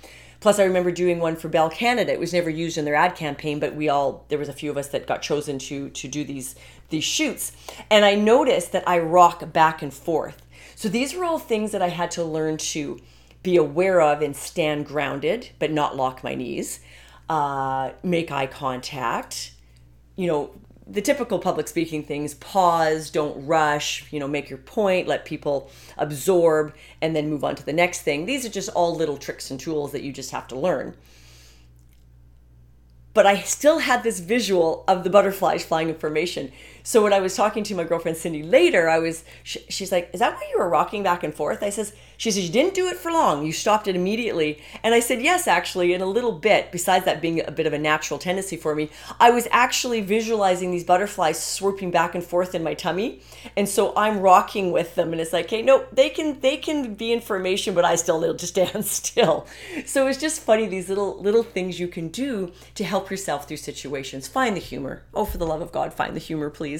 Plus, 0.41 0.59
I 0.59 0.65
remember 0.65 0.91
doing 0.91 1.19
one 1.19 1.37
for 1.37 1.47
Bell 1.47 1.69
Canada. 1.69 2.11
It 2.11 2.19
was 2.19 2.33
never 2.33 2.49
used 2.49 2.77
in 2.77 2.83
their 2.83 2.95
ad 2.95 3.15
campaign, 3.15 3.61
but 3.61 3.73
we 3.73 3.87
all 3.87 4.25
there 4.27 4.37
was 4.37 4.49
a 4.49 4.53
few 4.53 4.69
of 4.69 4.75
us 4.75 4.89
that 4.89 5.07
got 5.07 5.21
chosen 5.21 5.59
to 5.59 5.91
to 5.91 6.09
do 6.09 6.25
these 6.25 6.57
these 6.89 7.05
shoots, 7.05 7.53
and 7.89 8.03
I 8.03 8.15
noticed 8.15 8.73
that 8.73 8.85
I 8.85 8.99
rock 8.99 9.53
back 9.53 9.81
and 9.81 9.93
forth 9.93 10.44
so 10.75 10.89
these 10.89 11.13
were 11.15 11.23
all 11.23 11.39
things 11.39 11.71
that 11.71 11.81
I 11.81 11.89
had 11.89 12.11
to 12.11 12.23
learn 12.23 12.57
to 12.57 12.99
be 13.43 13.55
aware 13.57 14.01
of 14.01 14.21
and 14.21 14.35
stand 14.35 14.85
grounded, 14.85 15.49
but 15.59 15.71
not 15.71 15.95
lock 15.95 16.23
my 16.23 16.35
knees, 16.35 16.79
uh, 17.29 17.91
make 18.03 18.31
eye 18.31 18.47
contact, 18.47 19.53
you 20.15 20.27
know, 20.27 20.51
the 20.87 21.01
typical 21.01 21.39
public 21.39 21.67
speaking 21.67 22.03
things 22.03 22.35
pause, 22.35 23.09
don't 23.09 23.47
rush, 23.47 24.11
you 24.11 24.19
know, 24.19 24.27
make 24.27 24.49
your 24.49 24.59
point, 24.59 25.07
let 25.07 25.25
people 25.25 25.71
absorb, 25.97 26.75
and 27.01 27.15
then 27.15 27.29
move 27.29 27.43
on 27.43 27.55
to 27.55 27.65
the 27.65 27.73
next 27.73 28.01
thing. 28.01 28.25
These 28.25 28.45
are 28.45 28.49
just 28.49 28.69
all 28.69 28.95
little 28.95 29.17
tricks 29.17 29.49
and 29.49 29.59
tools 29.59 29.91
that 29.93 30.03
you 30.03 30.11
just 30.11 30.29
have 30.29 30.47
to 30.49 30.55
learn 30.55 30.95
but 33.15 33.25
I 33.25 33.39
still 33.39 33.79
had 33.79 34.03
this 34.03 34.19
visual 34.19 34.83
of 34.89 35.05
the 35.05 35.09
butterflies 35.09 35.63
flying 35.63 35.87
in 35.87 35.95
formation. 35.95 36.51
So 36.85 37.03
when 37.03 37.13
I 37.13 37.19
was 37.19 37.35
talking 37.35 37.63
to 37.65 37.75
my 37.75 37.83
girlfriend 37.83 38.17
Cindy 38.17 38.43
later, 38.43 38.89
I 38.89 38.99
was 38.99 39.23
she, 39.43 39.59
she's 39.69 39.91
like, 39.91 40.09
"Is 40.13 40.19
that 40.19 40.35
why 40.35 40.47
you 40.51 40.59
were 40.59 40.69
rocking 40.69 41.03
back 41.03 41.23
and 41.23 41.33
forth?" 41.33 41.61
I 41.63 41.69
says, 41.69 41.93
"She 42.17 42.31
says 42.31 42.45
you 42.45 42.51
didn't 42.51 42.73
do 42.73 42.87
it 42.87 42.97
for 42.97 43.11
long. 43.11 43.45
You 43.45 43.51
stopped 43.51 43.87
it 43.87 43.95
immediately." 43.95 44.61
And 44.83 44.95
I 44.95 44.99
said, 44.99 45.21
"Yes, 45.21 45.47
actually, 45.47 45.93
in 45.93 46.01
a 46.01 46.05
little 46.17 46.31
bit. 46.31 46.71
Besides 46.71 47.05
that 47.05 47.21
being 47.21 47.45
a 47.45 47.51
bit 47.51 47.67
of 47.67 47.73
a 47.73 47.79
natural 47.79 48.19
tendency 48.19 48.57
for 48.57 48.75
me, 48.75 48.89
I 49.19 49.29
was 49.31 49.47
actually 49.51 50.01
visualizing 50.01 50.71
these 50.71 50.83
butterflies 50.83 51.41
swooping 51.41 51.91
back 51.91 52.15
and 52.15 52.23
forth 52.23 52.55
in 52.55 52.63
my 52.63 52.73
tummy, 52.73 53.21
and 53.57 53.67
so 53.69 53.93
I'm 53.95 54.19
rocking 54.19 54.71
with 54.71 54.95
them. 54.95 55.11
And 55.11 55.21
it's 55.21 55.33
like, 55.33 55.49
hey, 55.49 55.61
no, 55.61 55.85
they 55.91 56.09
can 56.09 56.39
they 56.39 56.57
can 56.57 56.95
be 56.95 57.13
information, 57.13 57.73
but 57.75 57.85
I 57.85 57.95
still 57.95 58.19
need 58.19 58.39
to 58.39 58.47
stand 58.47 58.85
still. 58.85 59.47
So 59.85 60.07
it's 60.07 60.19
just 60.19 60.41
funny 60.41 60.65
these 60.67 60.89
little 60.89 61.21
little 61.21 61.43
things 61.43 61.79
you 61.79 61.87
can 61.87 62.09
do 62.09 62.51
to 62.75 62.83
help 62.83 63.05
help 63.05 63.11
yourself 63.11 63.45
through 63.47 63.57
situations. 63.71 64.27
Find 64.27 64.55
the 64.55 64.65
humor. 64.71 64.95
Oh, 65.13 65.25
for 65.25 65.37
the 65.37 65.45
love 65.53 65.61
of 65.61 65.71
God, 65.77 65.93
find 65.93 66.15
the 66.15 66.27
humor, 66.29 66.49
please. 66.49 66.74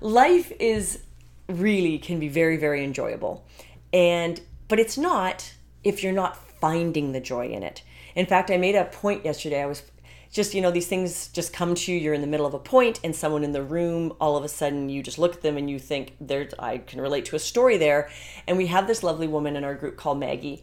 Life 0.00 0.52
is 0.60 1.00
really 1.48 1.98
can 1.98 2.20
be 2.20 2.28
very, 2.28 2.56
very 2.56 2.84
enjoyable. 2.84 3.44
And, 3.92 4.40
but 4.68 4.78
it's 4.78 4.98
not 4.98 5.54
if 5.82 6.02
you're 6.02 6.12
not 6.12 6.36
finding 6.60 7.12
the 7.12 7.20
joy 7.20 7.48
in 7.48 7.62
it. 7.62 7.82
In 8.14 8.26
fact, 8.26 8.50
I 8.50 8.56
made 8.56 8.74
a 8.74 8.84
point 8.84 9.24
yesterday. 9.24 9.62
I 9.62 9.66
was 9.66 9.82
just, 10.30 10.52
you 10.54 10.60
know, 10.60 10.70
these 10.70 10.88
things 10.88 11.28
just 11.28 11.52
come 11.52 11.74
to 11.74 11.92
you. 11.92 11.98
You're 11.98 12.14
in 12.14 12.20
the 12.20 12.26
middle 12.26 12.46
of 12.46 12.52
a 12.52 12.58
point, 12.58 13.00
and 13.02 13.16
someone 13.16 13.44
in 13.44 13.52
the 13.52 13.62
room, 13.62 14.12
all 14.20 14.36
of 14.36 14.44
a 14.44 14.48
sudden, 14.48 14.88
you 14.88 15.02
just 15.02 15.18
look 15.18 15.36
at 15.36 15.42
them 15.42 15.56
and 15.56 15.70
you 15.70 15.78
think, 15.78 16.16
there's, 16.20 16.52
I 16.58 16.78
can 16.78 17.00
relate 17.00 17.24
to 17.26 17.36
a 17.36 17.38
story 17.38 17.78
there. 17.78 18.10
And 18.46 18.58
we 18.58 18.66
have 18.66 18.86
this 18.86 19.02
lovely 19.02 19.26
woman 19.26 19.56
in 19.56 19.64
our 19.64 19.74
group 19.74 19.96
called 19.96 20.20
Maggie 20.20 20.62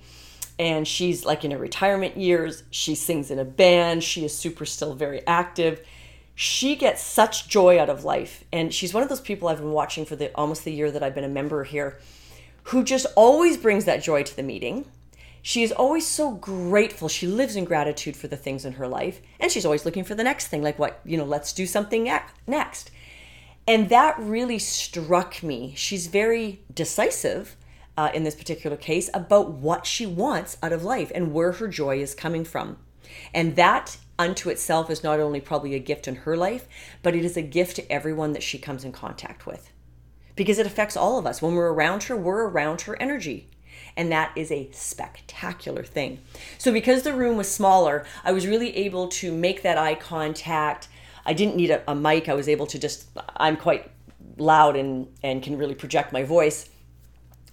and 0.58 0.88
she's 0.88 1.26
like 1.26 1.44
in 1.44 1.52
her 1.52 1.58
retirement 1.58 2.18
years. 2.18 2.64
She 2.72 2.96
sings 2.96 3.30
in 3.32 3.40
a 3.40 3.46
band. 3.46 4.04
She 4.04 4.24
is 4.24 4.38
super 4.38 4.66
still 4.66 4.94
very 4.94 5.26
active. 5.28 5.86
She 6.36 6.76
gets 6.76 7.02
such 7.02 7.48
joy 7.48 7.80
out 7.80 7.90
of 7.90 8.04
life. 8.04 8.44
And 8.52 8.74
she's 8.74 8.94
one 8.94 9.02
of 9.02 9.10
those 9.10 9.22
people 9.22 9.48
I've 9.48 9.60
been 9.60 9.72
watching 9.72 10.06
for 10.06 10.16
the 10.16 10.34
almost 10.36 10.66
the 10.66 10.74
year 10.74 10.92
that 10.92 11.02
I've 11.02 11.16
been 11.16 11.24
a 11.24 11.30
member 11.30 11.64
here 11.64 11.98
who 12.64 12.84
just 12.84 13.06
always 13.16 13.58
brings 13.58 13.86
that 13.86 14.04
joy 14.04 14.24
to 14.24 14.36
the 14.36 14.44
meeting. 14.44 14.86
She 15.42 15.64
is 15.64 15.72
always 15.72 16.08
so 16.08 16.32
grateful. 16.32 17.08
She 17.08 17.28
lives 17.28 17.56
in 17.56 17.66
gratitude 17.66 18.18
for 18.18 18.28
the 18.28 18.36
things 18.36 18.66
in 18.66 18.74
her 18.74 18.88
life. 18.88 19.22
And 19.40 19.52
she's 19.52 19.66
always 19.66 19.86
looking 19.86 20.04
for 20.04 20.16
the 20.16 20.24
next 20.24 20.48
thing, 20.48 20.64
like 20.64 20.80
what, 20.80 21.00
you 21.06 21.18
know, 21.18 21.24
let's 21.24 21.54
do 21.54 21.68
something 21.68 22.12
next. 22.48 22.92
And 23.68 23.90
that 23.90 24.18
really 24.20 24.60
struck 24.60 25.42
me. 25.42 25.74
She's 25.76 26.08
very 26.08 26.62
decisive 26.74 27.56
uh, 27.98 28.10
in 28.14 28.24
this 28.24 28.36
particular 28.36 28.76
case 28.76 29.10
about 29.14 29.52
what 29.52 29.86
she 29.86 30.06
wants 30.06 30.58
out 30.62 30.74
of 30.74 30.84
life 30.84 31.12
and 31.14 31.34
where 31.34 31.54
her 31.54 31.68
joy 31.68 32.00
is 32.00 32.14
coming 32.16 32.44
from. 32.44 32.78
And 33.34 33.56
that 33.56 33.98
unto 34.18 34.50
itself 34.50 34.90
is 34.90 35.04
not 35.04 35.20
only 35.20 35.42
probably 35.42 35.74
a 35.74 35.80
gift 35.80 36.08
in 36.08 36.16
her 36.18 36.38
life, 36.38 36.68
but 37.04 37.16
it 37.16 37.26
is 37.26 37.38
a 37.38 37.42
gift 37.42 37.76
to 37.78 37.92
everyone 37.92 38.34
that 38.34 38.44
she 38.44 38.58
comes 38.58 38.84
in 38.84 38.92
contact 38.92 39.46
with. 39.46 39.72
Because 40.36 40.60
it 40.60 40.68
affects 40.68 40.98
all 40.98 41.18
of 41.18 41.26
us. 41.26 41.42
When 41.42 41.56
we're 41.56 41.74
around 41.74 42.04
her, 42.04 42.16
we're 42.16 42.48
around 42.48 42.82
her 42.82 43.02
energy. 43.02 43.50
And 43.98 44.12
that 44.12 44.32
is 44.36 44.52
a 44.52 44.70
spectacular 44.72 45.84
thing. 45.84 46.20
So, 46.58 46.72
because 46.72 47.04
the 47.04 47.14
room 47.14 47.38
was 47.38 47.50
smaller, 47.50 48.06
I 48.24 48.34
was 48.34 48.48
really 48.48 48.76
able 48.76 49.08
to 49.10 49.34
make 49.34 49.62
that 49.64 49.78
eye 49.78 49.96
contact. 49.96 50.90
I 51.26 51.34
didn't 51.34 51.56
need 51.56 51.72
a, 51.72 51.90
a 51.90 51.96
mic. 51.96 52.28
I 52.28 52.34
was 52.34 52.50
able 52.50 52.68
to 52.68 52.80
just, 52.80 53.08
I'm 53.38 53.56
quite 53.56 53.90
loud 54.38 54.76
and, 54.76 55.08
and 55.24 55.42
can 55.42 55.58
really 55.58 55.76
project 55.76 56.12
my 56.12 56.24
voice. 56.24 56.70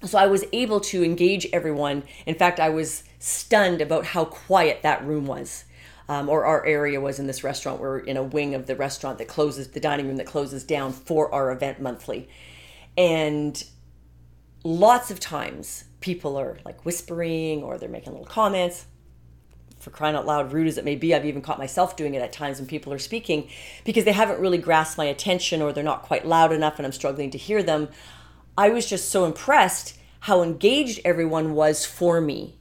So 0.05 0.18
I 0.18 0.27
was 0.27 0.44
able 0.53 0.81
to 0.81 1.05
engage 1.05 1.46
everyone. 1.53 2.03
In 2.27 2.35
fact, 2.35 2.59
I 2.59 2.70
was 2.70 3.05
stunned 3.20 3.81
about 3.81 4.07
how 4.07 4.25
quiet 4.25 4.83
that 4.83 5.05
room 5.07 5.27
was. 5.27 5.64
Um, 6.12 6.29
or 6.29 6.44
our 6.44 6.62
area 6.66 7.01
was 7.01 7.18
in 7.18 7.27
this 7.27 7.42
restaurant. 7.42 7.81
We're 7.81 8.01
in 8.01 8.18
a 8.18 8.22
wing 8.22 8.55
of 8.55 8.66
the 8.66 8.77
restaurant 8.77 9.16
that 9.16 9.29
closes, 9.29 9.68
the 9.68 9.81
dining 9.81 10.09
room 10.09 10.16
that 10.16 10.27
closes 10.27 10.62
down 10.62 10.92
for 10.92 11.33
our 11.33 11.51
event 11.51 11.81
monthly. 11.81 12.29
And 12.98 13.64
lots 14.62 15.11
of 15.11 15.18
times 15.18 15.85
people 16.01 16.37
are 16.37 16.59
like 16.66 16.85
whispering 16.85 17.62
or 17.62 17.79
they're 17.79 17.88
making 17.88 18.12
little 18.12 18.27
comments. 18.27 18.85
For 19.79 19.88
crying 19.88 20.14
out 20.14 20.27
loud, 20.27 20.53
rude 20.53 20.66
as 20.66 20.77
it 20.77 20.85
may 20.85 20.96
be, 20.96 21.14
I've 21.14 21.25
even 21.25 21.40
caught 21.40 21.57
myself 21.57 21.96
doing 21.96 22.12
it 22.12 22.20
at 22.20 22.31
times 22.31 22.59
when 22.59 22.66
people 22.66 22.92
are 22.92 22.98
speaking 22.98 23.48
because 23.85 24.05
they 24.05 24.12
haven't 24.12 24.38
really 24.38 24.59
grasped 24.59 24.98
my 24.98 25.07
attention 25.07 25.62
or 25.62 25.72
they're 25.72 25.83
not 25.83 26.03
quite 26.03 26.27
loud 26.27 26.53
enough 26.53 26.79
and 26.79 26.85
I'm 26.85 26.92
struggling 26.92 27.31
to 27.31 27.38
hear 27.38 27.62
them. 27.62 27.88
I 28.59 28.68
was 28.68 28.85
just 28.85 29.09
so 29.09 29.25
impressed 29.25 29.96
how 30.20 30.42
engaged 30.42 31.01
everyone 31.07 31.55
was 31.55 31.87
for 31.87 32.20
me 32.20 32.59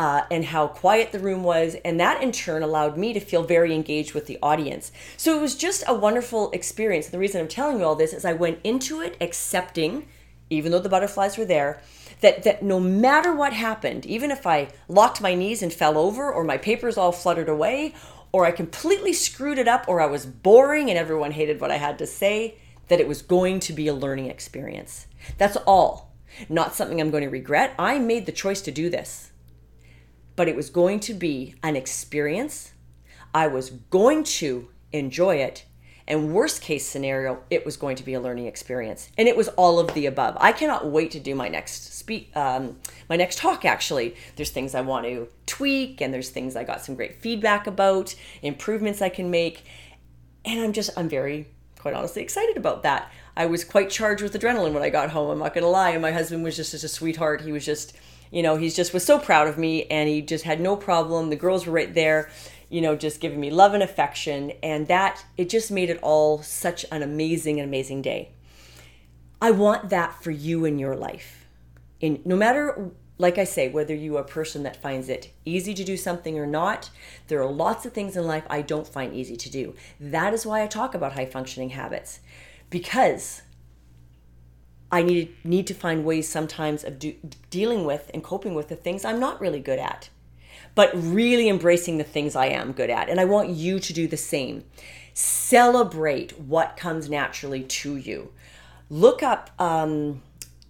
uh, 0.00 0.24
and 0.30 0.46
how 0.46 0.66
quiet 0.66 1.12
the 1.12 1.18
room 1.18 1.42
was. 1.42 1.76
And 1.84 2.00
that 2.00 2.22
in 2.22 2.32
turn 2.32 2.62
allowed 2.62 2.96
me 2.96 3.12
to 3.12 3.20
feel 3.20 3.42
very 3.42 3.74
engaged 3.74 4.14
with 4.14 4.24
the 4.24 4.38
audience. 4.42 4.92
So 5.18 5.36
it 5.36 5.42
was 5.42 5.54
just 5.54 5.84
a 5.86 5.92
wonderful 5.92 6.50
experience. 6.52 7.08
The 7.08 7.18
reason 7.18 7.38
I'm 7.38 7.48
telling 7.48 7.80
you 7.80 7.84
all 7.84 7.96
this 7.96 8.14
is 8.14 8.24
I 8.24 8.32
went 8.32 8.60
into 8.64 9.02
it 9.02 9.18
accepting, 9.20 10.08
even 10.48 10.72
though 10.72 10.78
the 10.78 10.88
butterflies 10.88 11.36
were 11.36 11.44
there, 11.44 11.82
that, 12.22 12.44
that 12.44 12.62
no 12.62 12.80
matter 12.80 13.34
what 13.34 13.52
happened, 13.52 14.06
even 14.06 14.30
if 14.30 14.46
I 14.46 14.68
locked 14.88 15.20
my 15.20 15.34
knees 15.34 15.62
and 15.62 15.70
fell 15.70 15.98
over, 15.98 16.32
or 16.32 16.44
my 16.44 16.56
papers 16.56 16.96
all 16.96 17.12
fluttered 17.12 17.50
away, 17.50 17.94
or 18.32 18.46
I 18.46 18.52
completely 18.52 19.12
screwed 19.12 19.58
it 19.58 19.68
up, 19.68 19.84
or 19.86 20.00
I 20.00 20.06
was 20.06 20.24
boring 20.24 20.88
and 20.88 20.98
everyone 20.98 21.32
hated 21.32 21.60
what 21.60 21.70
I 21.70 21.76
had 21.76 21.98
to 21.98 22.06
say, 22.06 22.54
that 22.88 23.00
it 23.00 23.08
was 23.08 23.20
going 23.20 23.60
to 23.60 23.74
be 23.74 23.86
a 23.86 23.92
learning 23.92 24.30
experience. 24.30 25.06
That's 25.36 25.58
all. 25.66 26.10
Not 26.48 26.74
something 26.74 27.02
I'm 27.02 27.10
going 27.10 27.24
to 27.24 27.28
regret. 27.28 27.74
I 27.78 27.98
made 27.98 28.24
the 28.24 28.32
choice 28.32 28.62
to 28.62 28.70
do 28.70 28.88
this 28.88 29.29
but 30.40 30.48
it 30.48 30.56
was 30.56 30.70
going 30.70 30.98
to 30.98 31.12
be 31.12 31.54
an 31.62 31.76
experience. 31.76 32.72
I 33.34 33.46
was 33.46 33.68
going 33.68 34.24
to 34.24 34.70
enjoy 34.90 35.36
it. 35.36 35.66
And 36.08 36.32
worst 36.32 36.62
case 36.62 36.86
scenario, 36.86 37.42
it 37.50 37.66
was 37.66 37.76
going 37.76 37.96
to 37.96 38.02
be 38.02 38.14
a 38.14 38.20
learning 38.22 38.46
experience. 38.46 39.10
And 39.18 39.28
it 39.28 39.36
was 39.36 39.48
all 39.48 39.78
of 39.78 39.92
the 39.92 40.06
above. 40.06 40.38
I 40.40 40.52
cannot 40.52 40.86
wait 40.86 41.10
to 41.10 41.20
do 41.20 41.34
my 41.34 41.48
next 41.48 41.92
speak, 41.92 42.34
um, 42.34 42.78
my 43.10 43.16
next 43.16 43.36
talk. 43.36 43.66
Actually, 43.66 44.16
there's 44.36 44.48
things 44.48 44.74
I 44.74 44.80
want 44.80 45.04
to 45.04 45.28
tweak, 45.44 46.00
and 46.00 46.14
there's 46.14 46.30
things 46.30 46.56
I 46.56 46.64
got 46.64 46.80
some 46.80 46.94
great 46.94 47.16
feedback 47.16 47.66
about, 47.66 48.14
improvements 48.40 49.02
I 49.02 49.10
can 49.10 49.30
make, 49.30 49.66
and 50.46 50.58
I'm 50.58 50.72
just 50.72 50.88
I'm 50.96 51.10
very 51.10 51.48
quite 51.78 51.92
honestly 51.92 52.22
excited 52.22 52.56
about 52.56 52.82
that. 52.84 53.12
I 53.36 53.44
was 53.44 53.62
quite 53.62 53.90
charged 53.90 54.22
with 54.22 54.32
adrenaline 54.32 54.72
when 54.72 54.82
I 54.82 54.88
got 54.88 55.10
home. 55.10 55.28
I'm 55.28 55.38
not 55.38 55.52
going 55.52 55.64
to 55.64 55.68
lie. 55.68 55.90
And 55.90 56.00
my 56.00 56.12
husband 56.12 56.44
was 56.44 56.56
just 56.56 56.70
such 56.70 56.82
a 56.82 56.88
sweetheart. 56.88 57.42
He 57.42 57.52
was 57.52 57.66
just 57.66 57.94
you 58.30 58.42
know, 58.42 58.56
he's 58.56 58.76
just 58.76 58.92
was 58.92 59.04
so 59.04 59.18
proud 59.18 59.48
of 59.48 59.58
me 59.58 59.84
and 59.84 60.08
he 60.08 60.22
just 60.22 60.44
had 60.44 60.60
no 60.60 60.76
problem. 60.76 61.30
The 61.30 61.36
girls 61.36 61.66
were 61.66 61.72
right 61.72 61.92
there, 61.92 62.30
you 62.68 62.80
know, 62.80 62.96
just 62.96 63.20
giving 63.20 63.40
me 63.40 63.50
love 63.50 63.74
and 63.74 63.82
affection. 63.82 64.52
And 64.62 64.86
that, 64.88 65.24
it 65.36 65.48
just 65.48 65.70
made 65.70 65.90
it 65.90 65.98
all 66.02 66.42
such 66.42 66.84
an 66.92 67.02
amazing, 67.02 67.60
amazing 67.60 68.02
day. 68.02 68.30
I 69.42 69.50
want 69.50 69.90
that 69.90 70.22
for 70.22 70.30
you 70.30 70.64
in 70.64 70.78
your 70.78 70.96
life. 70.96 71.46
In 72.00 72.20
no 72.24 72.36
matter 72.36 72.92
like 73.20 73.36
I 73.36 73.44
say, 73.44 73.68
whether 73.68 73.94
you 73.94 74.16
are 74.16 74.22
a 74.22 74.26
person 74.26 74.62
that 74.62 74.80
finds 74.80 75.10
it 75.10 75.30
easy 75.44 75.74
to 75.74 75.84
do 75.84 75.98
something 75.98 76.38
or 76.38 76.46
not, 76.46 76.88
there 77.28 77.40
are 77.42 77.50
lots 77.50 77.84
of 77.84 77.92
things 77.92 78.16
in 78.16 78.26
life 78.26 78.44
I 78.48 78.62
don't 78.62 78.88
find 78.88 79.14
easy 79.14 79.36
to 79.36 79.50
do. 79.50 79.74
That 80.00 80.32
is 80.32 80.46
why 80.46 80.62
I 80.62 80.66
talk 80.66 80.94
about 80.94 81.12
high 81.12 81.26
functioning 81.26 81.70
habits. 81.70 82.20
Because 82.70 83.42
I 84.92 85.02
need 85.02 85.34
need 85.44 85.66
to 85.68 85.74
find 85.74 86.04
ways 86.04 86.28
sometimes 86.28 86.84
of 86.84 86.98
do, 86.98 87.14
dealing 87.50 87.84
with 87.84 88.10
and 88.12 88.24
coping 88.24 88.54
with 88.54 88.68
the 88.68 88.76
things 88.76 89.04
I'm 89.04 89.20
not 89.20 89.40
really 89.40 89.60
good 89.60 89.78
at, 89.78 90.10
but 90.74 90.90
really 90.94 91.48
embracing 91.48 91.98
the 91.98 92.04
things 92.04 92.34
I 92.34 92.46
am 92.46 92.72
good 92.72 92.90
at. 92.90 93.08
And 93.08 93.20
I 93.20 93.24
want 93.24 93.50
you 93.50 93.78
to 93.78 93.92
do 93.92 94.08
the 94.08 94.16
same. 94.16 94.64
Celebrate 95.14 96.38
what 96.38 96.76
comes 96.76 97.08
naturally 97.08 97.62
to 97.62 97.96
you. 97.96 98.32
Look 98.88 99.22
up 99.22 99.50
um, 99.60 100.22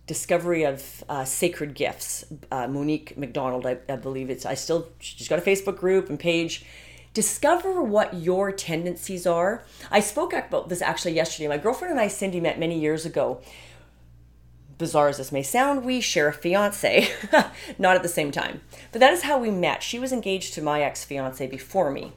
Discovery 0.06 0.64
of 0.64 1.04
uh, 1.08 1.24
Sacred 1.24 1.74
Gifts. 1.74 2.24
Uh, 2.50 2.66
Monique 2.66 3.16
McDonald, 3.16 3.64
I, 3.64 3.78
I 3.88 3.96
believe 3.96 4.28
it's. 4.28 4.44
I 4.44 4.54
still 4.54 4.88
she's 4.98 5.28
got 5.28 5.38
a 5.38 5.42
Facebook 5.42 5.78
group 5.78 6.10
and 6.10 6.18
page 6.18 6.64
discover 7.12 7.82
what 7.82 8.14
your 8.14 8.52
tendencies 8.52 9.26
are. 9.26 9.64
I 9.90 10.00
spoke 10.00 10.32
about 10.32 10.68
this 10.68 10.80
actually 10.80 11.14
yesterday. 11.14 11.48
My 11.48 11.58
girlfriend 11.58 11.90
and 11.90 12.00
I, 12.00 12.08
Cindy, 12.08 12.40
met 12.40 12.58
many 12.58 12.78
years 12.78 13.04
ago 13.04 13.40
bizarre 14.80 15.08
as 15.08 15.18
this 15.18 15.30
may 15.30 15.44
sound, 15.44 15.84
we 15.84 16.00
share 16.00 16.26
a 16.26 16.32
fiance, 16.32 17.08
not 17.78 17.94
at 17.94 18.02
the 18.02 18.08
same 18.08 18.32
time. 18.32 18.62
But 18.90 18.98
that 18.98 19.12
is 19.12 19.22
how 19.22 19.38
we 19.38 19.52
met. 19.52 19.84
She 19.84 20.00
was 20.00 20.12
engaged 20.12 20.54
to 20.54 20.62
my 20.62 20.82
ex 20.82 21.04
fiance 21.04 21.46
before 21.46 21.92
me. 21.92 22.12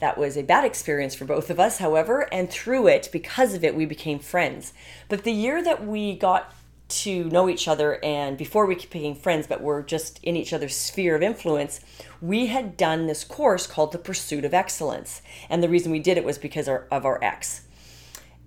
That 0.00 0.18
was 0.18 0.36
a 0.36 0.42
bad 0.42 0.64
experience 0.64 1.14
for 1.14 1.24
both 1.24 1.48
of 1.48 1.58
us, 1.58 1.78
however, 1.78 2.28
and 2.32 2.50
through 2.50 2.88
it, 2.88 3.08
because 3.10 3.54
of 3.54 3.64
it, 3.64 3.74
we 3.74 3.86
became 3.86 4.18
friends. 4.18 4.74
But 5.08 5.24
the 5.24 5.32
year 5.32 5.62
that 5.64 5.86
we 5.86 6.14
got 6.14 6.52
to 6.88 7.24
know 7.24 7.48
each 7.48 7.66
other, 7.66 8.02
and 8.04 8.36
before 8.36 8.66
we 8.66 8.74
became 8.74 9.14
friends, 9.14 9.46
but 9.46 9.62
were 9.62 9.82
just 9.82 10.22
in 10.22 10.36
each 10.36 10.52
other's 10.52 10.76
sphere 10.76 11.16
of 11.16 11.22
influence, 11.22 11.80
we 12.20 12.46
had 12.46 12.76
done 12.76 13.06
this 13.06 13.24
course 13.24 13.66
called 13.66 13.92
The 13.92 13.98
Pursuit 13.98 14.44
of 14.44 14.54
Excellence. 14.54 15.22
And 15.48 15.62
the 15.62 15.68
reason 15.68 15.90
we 15.90 15.98
did 15.98 16.16
it 16.16 16.24
was 16.24 16.38
because 16.38 16.68
of 16.68 17.04
our 17.04 17.22
ex. 17.22 17.62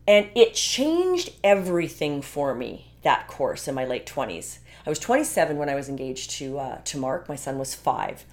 And 0.08 0.30
it 0.36 0.54
changed 0.54 1.32
everything 1.44 2.22
for 2.22 2.56
me 2.56 2.91
that 3.04 3.28
course 3.28 3.68
in 3.68 3.76
my 3.76 3.86
late 3.86 4.06
20s. 4.06 4.60
I 4.86 4.90
was 4.90 5.00
27 5.00 5.58
when 5.58 5.70
I 5.70 5.76
was 5.76 5.90
engaged 5.90 6.32
to 6.32 6.60
uh, 6.60 6.78
to 6.86 6.98
Mark. 6.98 7.30
My 7.30 7.36
son 7.36 7.58
was 7.58 7.76
five, 7.76 8.26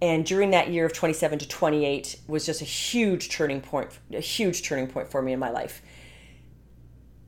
and 0.00 0.24
during 0.24 0.50
that 0.50 0.70
year 0.70 0.86
of 0.86 0.92
27 0.92 1.38
to 1.40 1.48
28 1.48 2.20
was 2.26 2.46
just 2.46 2.60
a 2.60 2.64
huge 2.64 3.28
turning 3.30 3.60
point, 3.60 3.98
a 4.12 4.20
huge 4.20 4.62
turning 4.62 4.86
point 4.86 5.10
for 5.10 5.22
me 5.22 5.32
in 5.32 5.38
my 5.38 5.50
life. 5.50 5.82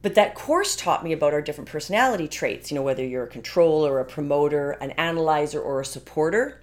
But 0.03 0.15
that 0.15 0.35
course 0.35 0.77
taught 0.77 1.03
me 1.03 1.13
about 1.13 1.33
our 1.33 1.43
different 1.43 1.69
personality 1.69 2.29
traits. 2.29 2.71
You 2.71 2.77
know, 2.77 2.83
whether 2.83 3.05
you're 3.05 3.25
a 3.25 3.29
controller, 3.29 3.99
a 3.99 4.05
promoter, 4.05 4.73
an 4.73 4.93
analyzer, 4.93 5.61
or 5.61 5.81
a 5.81 5.85
supporter, 5.85 6.61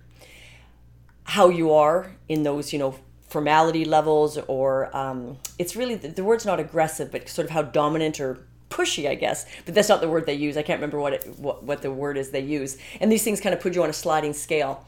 how 1.25 1.49
you 1.49 1.73
are 1.73 2.15
in 2.29 2.43
those, 2.43 2.71
you 2.71 2.79
know, 2.79 2.95
formality 3.27 3.83
levels, 3.83 4.37
or 4.47 4.95
um, 4.95 5.37
it's 5.57 5.75
really 5.75 5.95
the, 5.95 6.09
the 6.09 6.23
word's 6.23 6.45
not 6.45 6.59
aggressive, 6.59 7.11
but 7.11 7.27
sort 7.27 7.45
of 7.45 7.51
how 7.51 7.63
dominant 7.63 8.19
or 8.19 8.45
pushy, 8.73 9.07
I 9.07 9.15
guess, 9.15 9.45
but 9.65 9.75
that's 9.75 9.89
not 9.89 10.01
the 10.01 10.09
word 10.09 10.25
they 10.25 10.33
use. 10.33 10.57
I 10.57 10.63
can't 10.63 10.77
remember 10.77 10.99
what 10.99 11.13
it 11.13 11.27
what, 11.37 11.63
what 11.63 11.81
the 11.81 11.91
word 11.91 12.17
is 12.17 12.31
they 12.31 12.41
use. 12.41 12.77
And 12.99 13.11
these 13.11 13.23
things 13.23 13.39
kind 13.39 13.53
of 13.53 13.61
put 13.61 13.75
you 13.75 13.83
on 13.83 13.89
a 13.89 13.93
sliding 13.93 14.33
scale. 14.33 14.85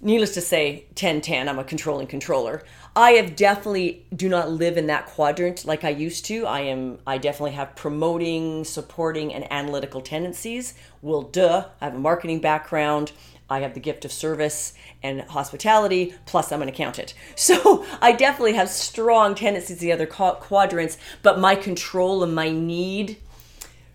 Needless 0.00 0.34
to 0.34 0.42
say, 0.42 0.84
10 0.94 1.22
10, 1.22 1.48
I'm 1.48 1.58
a 1.58 1.64
controlling 1.64 2.06
controller. 2.06 2.62
I 2.94 3.12
have 3.12 3.34
definitely 3.34 4.06
do 4.14 4.28
not 4.28 4.50
live 4.50 4.76
in 4.76 4.86
that 4.86 5.06
quadrant 5.06 5.64
like 5.64 5.84
I 5.84 5.88
used 5.88 6.26
to. 6.26 6.46
I 6.46 6.60
am 6.60 6.98
I 7.06 7.18
definitely 7.18 7.52
have 7.52 7.74
promoting, 7.76 8.64
supporting, 8.64 9.34
and 9.34 9.50
analytical 9.50 10.00
tendencies. 10.00 10.74
Well, 11.02 11.22
duh, 11.22 11.68
I 11.80 11.86
have 11.86 11.94
a 11.94 11.98
marketing 11.98 12.40
background. 12.40 13.12
I 13.48 13.60
have 13.60 13.74
the 13.74 13.80
gift 13.80 14.04
of 14.04 14.12
service 14.12 14.72
and 15.02 15.22
hospitality, 15.22 16.14
plus 16.24 16.50
I'm 16.50 16.62
an 16.62 16.68
accountant. 16.68 17.14
So 17.36 17.86
I 18.00 18.12
definitely 18.12 18.54
have 18.54 18.68
strong 18.68 19.34
tendencies 19.34 19.78
the 19.78 19.92
other 19.92 20.06
quadrants, 20.06 20.98
but 21.22 21.38
my 21.38 21.54
control 21.54 22.24
and 22.24 22.34
my 22.34 22.50
need 22.50 23.18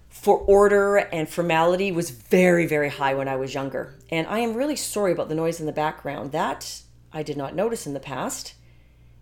for 0.09 0.37
order 0.37 0.97
and 0.97 1.27
formality 1.27 1.91
was 1.91 2.11
very, 2.11 2.65
very 2.65 2.89
high 2.89 3.13
when 3.13 3.27
I 3.27 3.35
was 3.35 3.53
younger. 3.53 3.95
And 4.09 4.27
I 4.27 4.39
am 4.39 4.53
really 4.53 4.75
sorry 4.75 5.11
about 5.11 5.29
the 5.29 5.35
noise 5.35 5.59
in 5.59 5.65
the 5.65 5.71
background. 5.71 6.31
That 6.31 6.81
I 7.11 7.23
did 7.23 7.35
not 7.35 7.55
notice 7.55 7.87
in 7.87 7.93
the 7.93 7.99
past 7.99 8.53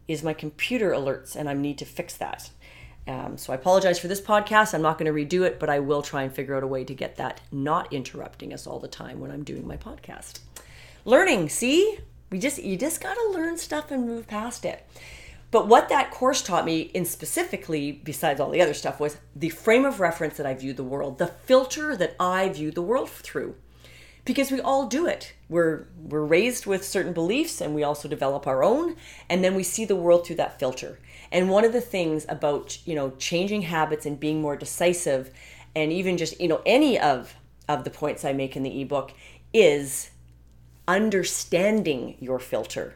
is 0.07 0.23
my 0.23 0.33
computer 0.33 0.91
alerts, 0.91 1.35
and 1.35 1.49
I 1.49 1.53
need 1.53 1.77
to 1.77 1.85
fix 1.85 2.15
that. 2.17 2.49
Um, 3.09 3.37
so 3.39 3.51
I 3.51 3.55
apologize 3.55 3.97
for 3.97 4.07
this 4.07 4.21
podcast. 4.21 4.75
I'm 4.75 4.83
not 4.83 4.99
going 4.99 5.11
to 5.11 5.25
redo 5.25 5.43
it, 5.43 5.59
but 5.59 5.67
I 5.67 5.79
will 5.79 6.03
try 6.03 6.21
and 6.21 6.31
figure 6.31 6.55
out 6.55 6.61
a 6.61 6.67
way 6.67 6.83
to 6.83 6.93
get 6.93 7.15
that 7.15 7.41
not 7.51 7.91
interrupting 7.91 8.53
us 8.53 8.67
all 8.67 8.79
the 8.79 8.87
time 8.87 9.19
when 9.19 9.31
I'm 9.31 9.43
doing 9.43 9.67
my 9.67 9.77
podcast. 9.77 10.41
Learning, 11.05 11.49
see? 11.49 11.97
We 12.29 12.37
just 12.37 12.61
you 12.61 12.77
just 12.77 13.01
got 13.01 13.15
to 13.15 13.31
learn 13.31 13.57
stuff 13.57 13.89
and 13.89 14.05
move 14.05 14.27
past 14.27 14.63
it. 14.63 14.85
But 15.49 15.67
what 15.67 15.89
that 15.89 16.11
course 16.11 16.43
taught 16.43 16.65
me, 16.65 16.81
in 16.81 17.05
specifically, 17.05 17.91
besides 17.91 18.39
all 18.39 18.51
the 18.51 18.61
other 18.61 18.75
stuff, 18.75 18.99
was 18.99 19.17
the 19.35 19.49
frame 19.49 19.85
of 19.85 19.99
reference 19.99 20.37
that 20.37 20.45
I 20.45 20.53
view 20.53 20.73
the 20.73 20.83
world, 20.83 21.17
the 21.17 21.25
filter 21.25 21.95
that 21.95 22.15
I 22.19 22.49
view 22.49 22.69
the 22.69 22.83
world 22.83 23.09
through. 23.09 23.55
Because 24.23 24.51
we 24.51 24.61
all 24.61 24.85
do 24.85 25.07
it. 25.07 25.33
We're 25.47 25.87
we're 25.97 26.25
raised 26.25 26.67
with 26.67 26.85
certain 26.85 27.13
beliefs 27.13 27.59
and 27.59 27.73
we 27.73 27.81
also 27.81 28.07
develop 28.07 28.45
our 28.45 28.63
own, 28.63 28.97
and 29.27 29.43
then 29.43 29.55
we 29.55 29.63
see 29.63 29.85
the 29.85 29.95
world 29.95 30.27
through 30.27 30.35
that 30.35 30.59
filter. 30.59 30.99
And 31.31 31.49
one 31.49 31.65
of 31.65 31.73
the 31.73 31.81
things 31.81 32.25
about, 32.27 32.79
you 32.85 32.95
know, 32.95 33.11
changing 33.17 33.63
habits 33.63 34.05
and 34.05 34.19
being 34.19 34.41
more 34.41 34.55
decisive 34.55 35.31
and 35.75 35.91
even 35.91 36.17
just, 36.17 36.39
you 36.41 36.47
know, 36.47 36.61
any 36.65 36.99
of 36.99 37.35
of 37.67 37.83
the 37.83 37.91
points 37.91 38.25
I 38.25 38.33
make 38.33 38.55
in 38.55 38.63
the 38.63 38.81
ebook 38.81 39.11
is 39.53 40.09
understanding 40.87 42.17
your 42.19 42.39
filter 42.39 42.95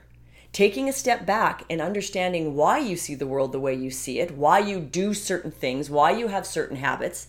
taking 0.54 0.88
a 0.88 0.93
step 0.93 1.26
back 1.26 1.63
and 1.69 1.82
understanding 1.82 2.56
why 2.56 2.78
you 2.78 2.96
see 2.96 3.15
the 3.15 3.28
world 3.28 3.52
the 3.52 3.60
way 3.60 3.74
you 3.74 3.89
see 3.89 4.19
it, 4.19 4.38
why 4.38 4.60
you 4.60 4.80
do 4.80 5.13
certain 5.13 5.52
things, 5.52 5.89
why 5.89 6.12
you 6.12 6.28
have 6.28 6.46
certain 6.46 6.78
habits. 6.78 7.28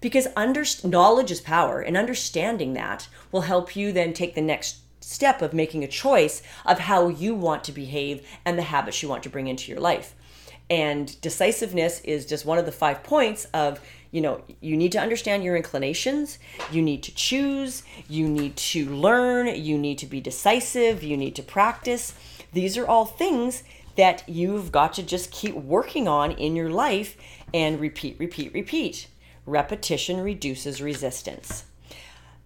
Because 0.00 0.28
under, 0.36 0.64
knowledge 0.84 1.32
is 1.32 1.40
power, 1.40 1.80
and 1.80 1.96
understanding 1.96 2.72
that 2.74 3.08
will 3.32 3.42
help 3.42 3.74
you 3.74 3.90
then 3.92 4.12
take 4.12 4.34
the 4.34 4.40
next 4.40 4.78
step 5.00 5.42
of 5.42 5.52
making 5.52 5.82
a 5.82 5.88
choice 5.88 6.42
of 6.64 6.78
how 6.78 7.08
you 7.08 7.34
want 7.34 7.64
to 7.64 7.72
behave 7.72 8.26
and 8.44 8.56
the 8.56 8.62
habits 8.62 9.02
you 9.02 9.08
want 9.08 9.22
to 9.24 9.28
bring 9.28 9.48
into 9.48 9.70
your 9.70 9.80
life. 9.80 10.14
And 10.70 11.20
decisiveness 11.20 12.00
is 12.00 12.24
just 12.26 12.46
one 12.46 12.58
of 12.58 12.66
the 12.66 12.72
five 12.72 13.02
points 13.02 13.46
of, 13.52 13.80
you 14.10 14.20
know, 14.20 14.42
you 14.60 14.76
need 14.76 14.92
to 14.92 14.98
understand 14.98 15.44
your 15.44 15.56
inclinations, 15.56 16.38
you 16.72 16.80
need 16.80 17.02
to 17.02 17.14
choose, 17.14 17.82
you 18.08 18.28
need 18.28 18.56
to 18.56 18.88
learn, 18.88 19.46
you 19.46 19.76
need 19.76 19.98
to 19.98 20.06
be 20.06 20.20
decisive, 20.20 21.02
you 21.02 21.16
need 21.16 21.34
to 21.36 21.42
practice. 21.42 22.14
These 22.52 22.78
are 22.78 22.86
all 22.86 23.04
things 23.04 23.62
that 23.96 24.26
you've 24.28 24.72
got 24.72 24.94
to 24.94 25.02
just 25.02 25.30
keep 25.30 25.54
working 25.54 26.08
on 26.08 26.32
in 26.32 26.56
your 26.56 26.70
life 26.70 27.16
and 27.52 27.78
repeat, 27.78 28.16
repeat, 28.18 28.52
repeat. 28.54 29.08
Repetition 29.46 30.20
reduces 30.20 30.80
resistance. 30.80 31.64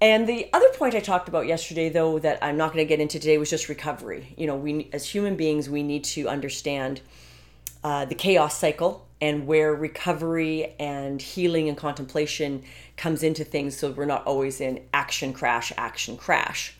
And 0.00 0.28
the 0.28 0.48
other 0.52 0.68
point 0.70 0.94
I 0.94 1.00
talked 1.00 1.28
about 1.28 1.46
yesterday, 1.46 1.88
though, 1.88 2.18
that 2.20 2.38
I'm 2.42 2.56
not 2.56 2.72
going 2.72 2.84
to 2.84 2.88
get 2.88 3.00
into 3.00 3.18
today, 3.18 3.38
was 3.38 3.50
just 3.50 3.68
recovery. 3.68 4.34
You 4.36 4.46
know, 4.46 4.56
we 4.56 4.88
as 4.92 5.06
human 5.06 5.36
beings, 5.36 5.68
we 5.68 5.82
need 5.82 6.04
to 6.04 6.28
understand 6.28 7.00
uh, 7.84 8.04
the 8.04 8.14
chaos 8.14 8.58
cycle 8.58 9.06
and 9.20 9.46
where 9.46 9.74
recovery 9.74 10.74
and 10.78 11.20
healing 11.20 11.68
and 11.68 11.76
contemplation 11.76 12.62
comes 12.96 13.22
into 13.22 13.44
things, 13.44 13.76
so 13.76 13.90
we're 13.90 14.04
not 14.04 14.24
always 14.26 14.60
in 14.60 14.80
action 14.92 15.32
crash, 15.32 15.72
action 15.76 16.16
crash. 16.16 16.74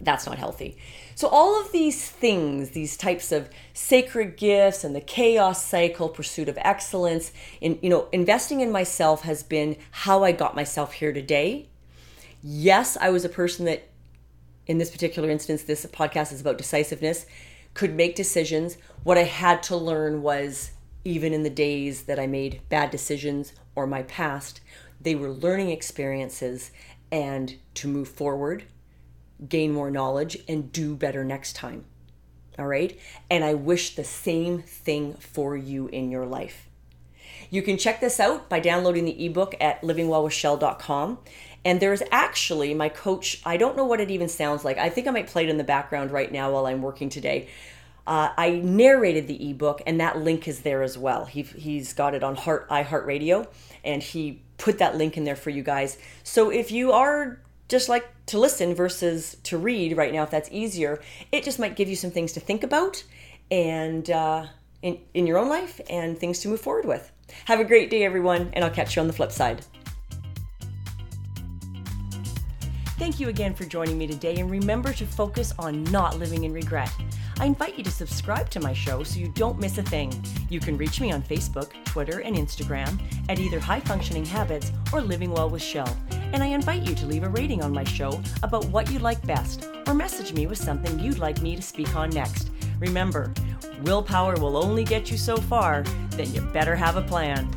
That's 0.00 0.26
not 0.26 0.38
healthy. 0.38 0.78
So, 1.16 1.26
all 1.28 1.60
of 1.60 1.72
these 1.72 2.08
things, 2.08 2.70
these 2.70 2.96
types 2.96 3.32
of 3.32 3.50
sacred 3.72 4.36
gifts 4.36 4.84
and 4.84 4.94
the 4.94 5.00
chaos 5.00 5.64
cycle, 5.64 6.08
pursuit 6.08 6.48
of 6.48 6.56
excellence, 6.60 7.32
in 7.60 7.78
you 7.82 7.90
know, 7.90 8.08
investing 8.12 8.60
in 8.60 8.70
myself 8.70 9.22
has 9.22 9.42
been 9.42 9.76
how 9.90 10.22
I 10.22 10.30
got 10.30 10.54
myself 10.54 10.92
here 10.92 11.12
today. 11.12 11.68
Yes, 12.42 12.96
I 13.00 13.10
was 13.10 13.24
a 13.24 13.28
person 13.28 13.64
that, 13.64 13.88
in 14.68 14.78
this 14.78 14.90
particular 14.90 15.28
instance, 15.28 15.64
this 15.64 15.84
podcast 15.86 16.32
is 16.32 16.40
about 16.40 16.58
decisiveness, 16.58 17.26
could 17.74 17.94
make 17.94 18.14
decisions. 18.14 18.76
What 19.04 19.18
I 19.18 19.24
had 19.24 19.62
to 19.64 19.76
learn 19.76 20.22
was 20.22 20.72
even 21.04 21.32
in 21.32 21.42
the 21.42 21.50
days 21.50 22.02
that 22.02 22.18
I 22.18 22.26
made 22.26 22.60
bad 22.68 22.90
decisions 22.90 23.52
or 23.74 23.86
my 23.86 24.02
past, 24.02 24.60
they 25.00 25.14
were 25.14 25.30
learning 25.30 25.70
experiences 25.70 26.70
and 27.10 27.56
to 27.74 27.88
move 27.88 28.08
forward 28.08 28.64
gain 29.46 29.72
more 29.72 29.90
knowledge, 29.90 30.38
and 30.48 30.72
do 30.72 30.96
better 30.96 31.24
next 31.24 31.54
time. 31.54 31.84
All 32.58 32.66
right. 32.66 32.98
And 33.30 33.44
I 33.44 33.54
wish 33.54 33.94
the 33.94 34.04
same 34.04 34.62
thing 34.62 35.14
for 35.14 35.56
you 35.56 35.86
in 35.88 36.10
your 36.10 36.26
life. 36.26 36.68
You 37.50 37.62
can 37.62 37.78
check 37.78 38.00
this 38.00 38.18
out 38.18 38.48
by 38.48 38.58
downloading 38.58 39.04
the 39.04 39.24
ebook 39.24 39.54
at 39.60 39.80
livingwellwithshell.com. 39.82 41.18
And 41.64 41.80
there's 41.80 42.02
actually 42.10 42.72
my 42.74 42.88
coach, 42.88 43.42
I 43.44 43.56
don't 43.56 43.76
know 43.76 43.84
what 43.84 44.00
it 44.00 44.10
even 44.10 44.28
sounds 44.28 44.64
like. 44.64 44.78
I 44.78 44.88
think 44.88 45.06
I 45.06 45.10
might 45.10 45.26
play 45.26 45.44
it 45.44 45.50
in 45.50 45.58
the 45.58 45.64
background 45.64 46.10
right 46.10 46.30
now 46.30 46.52
while 46.52 46.66
I'm 46.66 46.82
working 46.82 47.08
today. 47.08 47.48
Uh, 48.06 48.30
I 48.38 48.50
narrated 48.64 49.26
the 49.26 49.50
ebook, 49.50 49.82
and 49.86 50.00
that 50.00 50.16
link 50.16 50.48
is 50.48 50.60
there 50.60 50.82
as 50.82 50.96
well. 50.96 51.26
He, 51.26 51.42
he's 51.42 51.92
got 51.92 52.14
it 52.14 52.22
on 52.22 52.36
Heart 52.36 52.70
iHeartRadio, 52.70 53.46
and 53.84 54.02
he 54.02 54.40
put 54.56 54.78
that 54.78 54.96
link 54.96 55.18
in 55.18 55.24
there 55.24 55.36
for 55.36 55.50
you 55.50 55.62
guys. 55.62 55.98
So 56.24 56.50
if 56.50 56.72
you 56.72 56.92
are 56.92 57.38
just 57.68 57.88
like 57.88 58.08
to 58.26 58.38
listen 58.38 58.74
versus 58.74 59.36
to 59.44 59.58
read 59.58 59.96
right 59.96 60.12
now 60.12 60.22
if 60.22 60.30
that's 60.30 60.48
easier 60.50 61.00
it 61.30 61.44
just 61.44 61.58
might 61.58 61.76
give 61.76 61.88
you 61.88 61.96
some 61.96 62.10
things 62.10 62.32
to 62.32 62.40
think 62.40 62.62
about 62.62 63.02
and 63.50 64.10
uh, 64.10 64.46
in, 64.82 64.98
in 65.14 65.26
your 65.26 65.38
own 65.38 65.48
life 65.48 65.80
and 65.88 66.18
things 66.18 66.40
to 66.40 66.48
move 66.48 66.60
forward 66.60 66.84
with 66.84 67.12
have 67.44 67.60
a 67.60 67.64
great 67.64 67.90
day 67.90 68.04
everyone 68.04 68.50
and 68.54 68.64
i'll 68.64 68.70
catch 68.70 68.96
you 68.96 69.02
on 69.02 69.06
the 69.06 69.12
flip 69.12 69.30
side 69.30 69.64
Thank 72.98 73.20
you 73.20 73.28
again 73.28 73.54
for 73.54 73.64
joining 73.64 73.96
me 73.96 74.08
today, 74.08 74.38
and 74.38 74.50
remember 74.50 74.92
to 74.92 75.06
focus 75.06 75.54
on 75.56 75.84
not 75.84 76.18
living 76.18 76.42
in 76.42 76.52
regret. 76.52 76.90
I 77.38 77.46
invite 77.46 77.78
you 77.78 77.84
to 77.84 77.92
subscribe 77.92 78.50
to 78.50 78.58
my 78.58 78.72
show 78.72 79.04
so 79.04 79.20
you 79.20 79.28
don't 79.28 79.60
miss 79.60 79.78
a 79.78 79.84
thing. 79.84 80.12
You 80.50 80.58
can 80.58 80.76
reach 80.76 81.00
me 81.00 81.12
on 81.12 81.22
Facebook, 81.22 81.72
Twitter, 81.84 82.18
and 82.18 82.34
Instagram 82.34 83.00
at 83.28 83.38
either 83.38 83.60
High 83.60 83.78
Functioning 83.78 84.24
Habits 84.24 84.72
or 84.92 85.00
Living 85.00 85.30
Well 85.30 85.48
with 85.48 85.62
Shell. 85.62 85.96
And 86.10 86.42
I 86.42 86.46
invite 86.46 86.82
you 86.88 86.96
to 86.96 87.06
leave 87.06 87.22
a 87.22 87.28
rating 87.28 87.62
on 87.62 87.72
my 87.72 87.84
show 87.84 88.20
about 88.42 88.64
what 88.66 88.90
you 88.90 88.98
like 88.98 89.24
best 89.24 89.68
or 89.86 89.94
message 89.94 90.32
me 90.32 90.48
with 90.48 90.58
something 90.58 90.98
you'd 90.98 91.18
like 91.18 91.40
me 91.40 91.54
to 91.54 91.62
speak 91.62 91.94
on 91.94 92.10
next. 92.10 92.50
Remember, 92.80 93.32
willpower 93.84 94.34
will 94.40 94.56
only 94.56 94.82
get 94.82 95.08
you 95.08 95.16
so 95.16 95.36
far, 95.36 95.82
then 96.10 96.34
you 96.34 96.40
better 96.40 96.74
have 96.74 96.96
a 96.96 97.02
plan. 97.02 97.48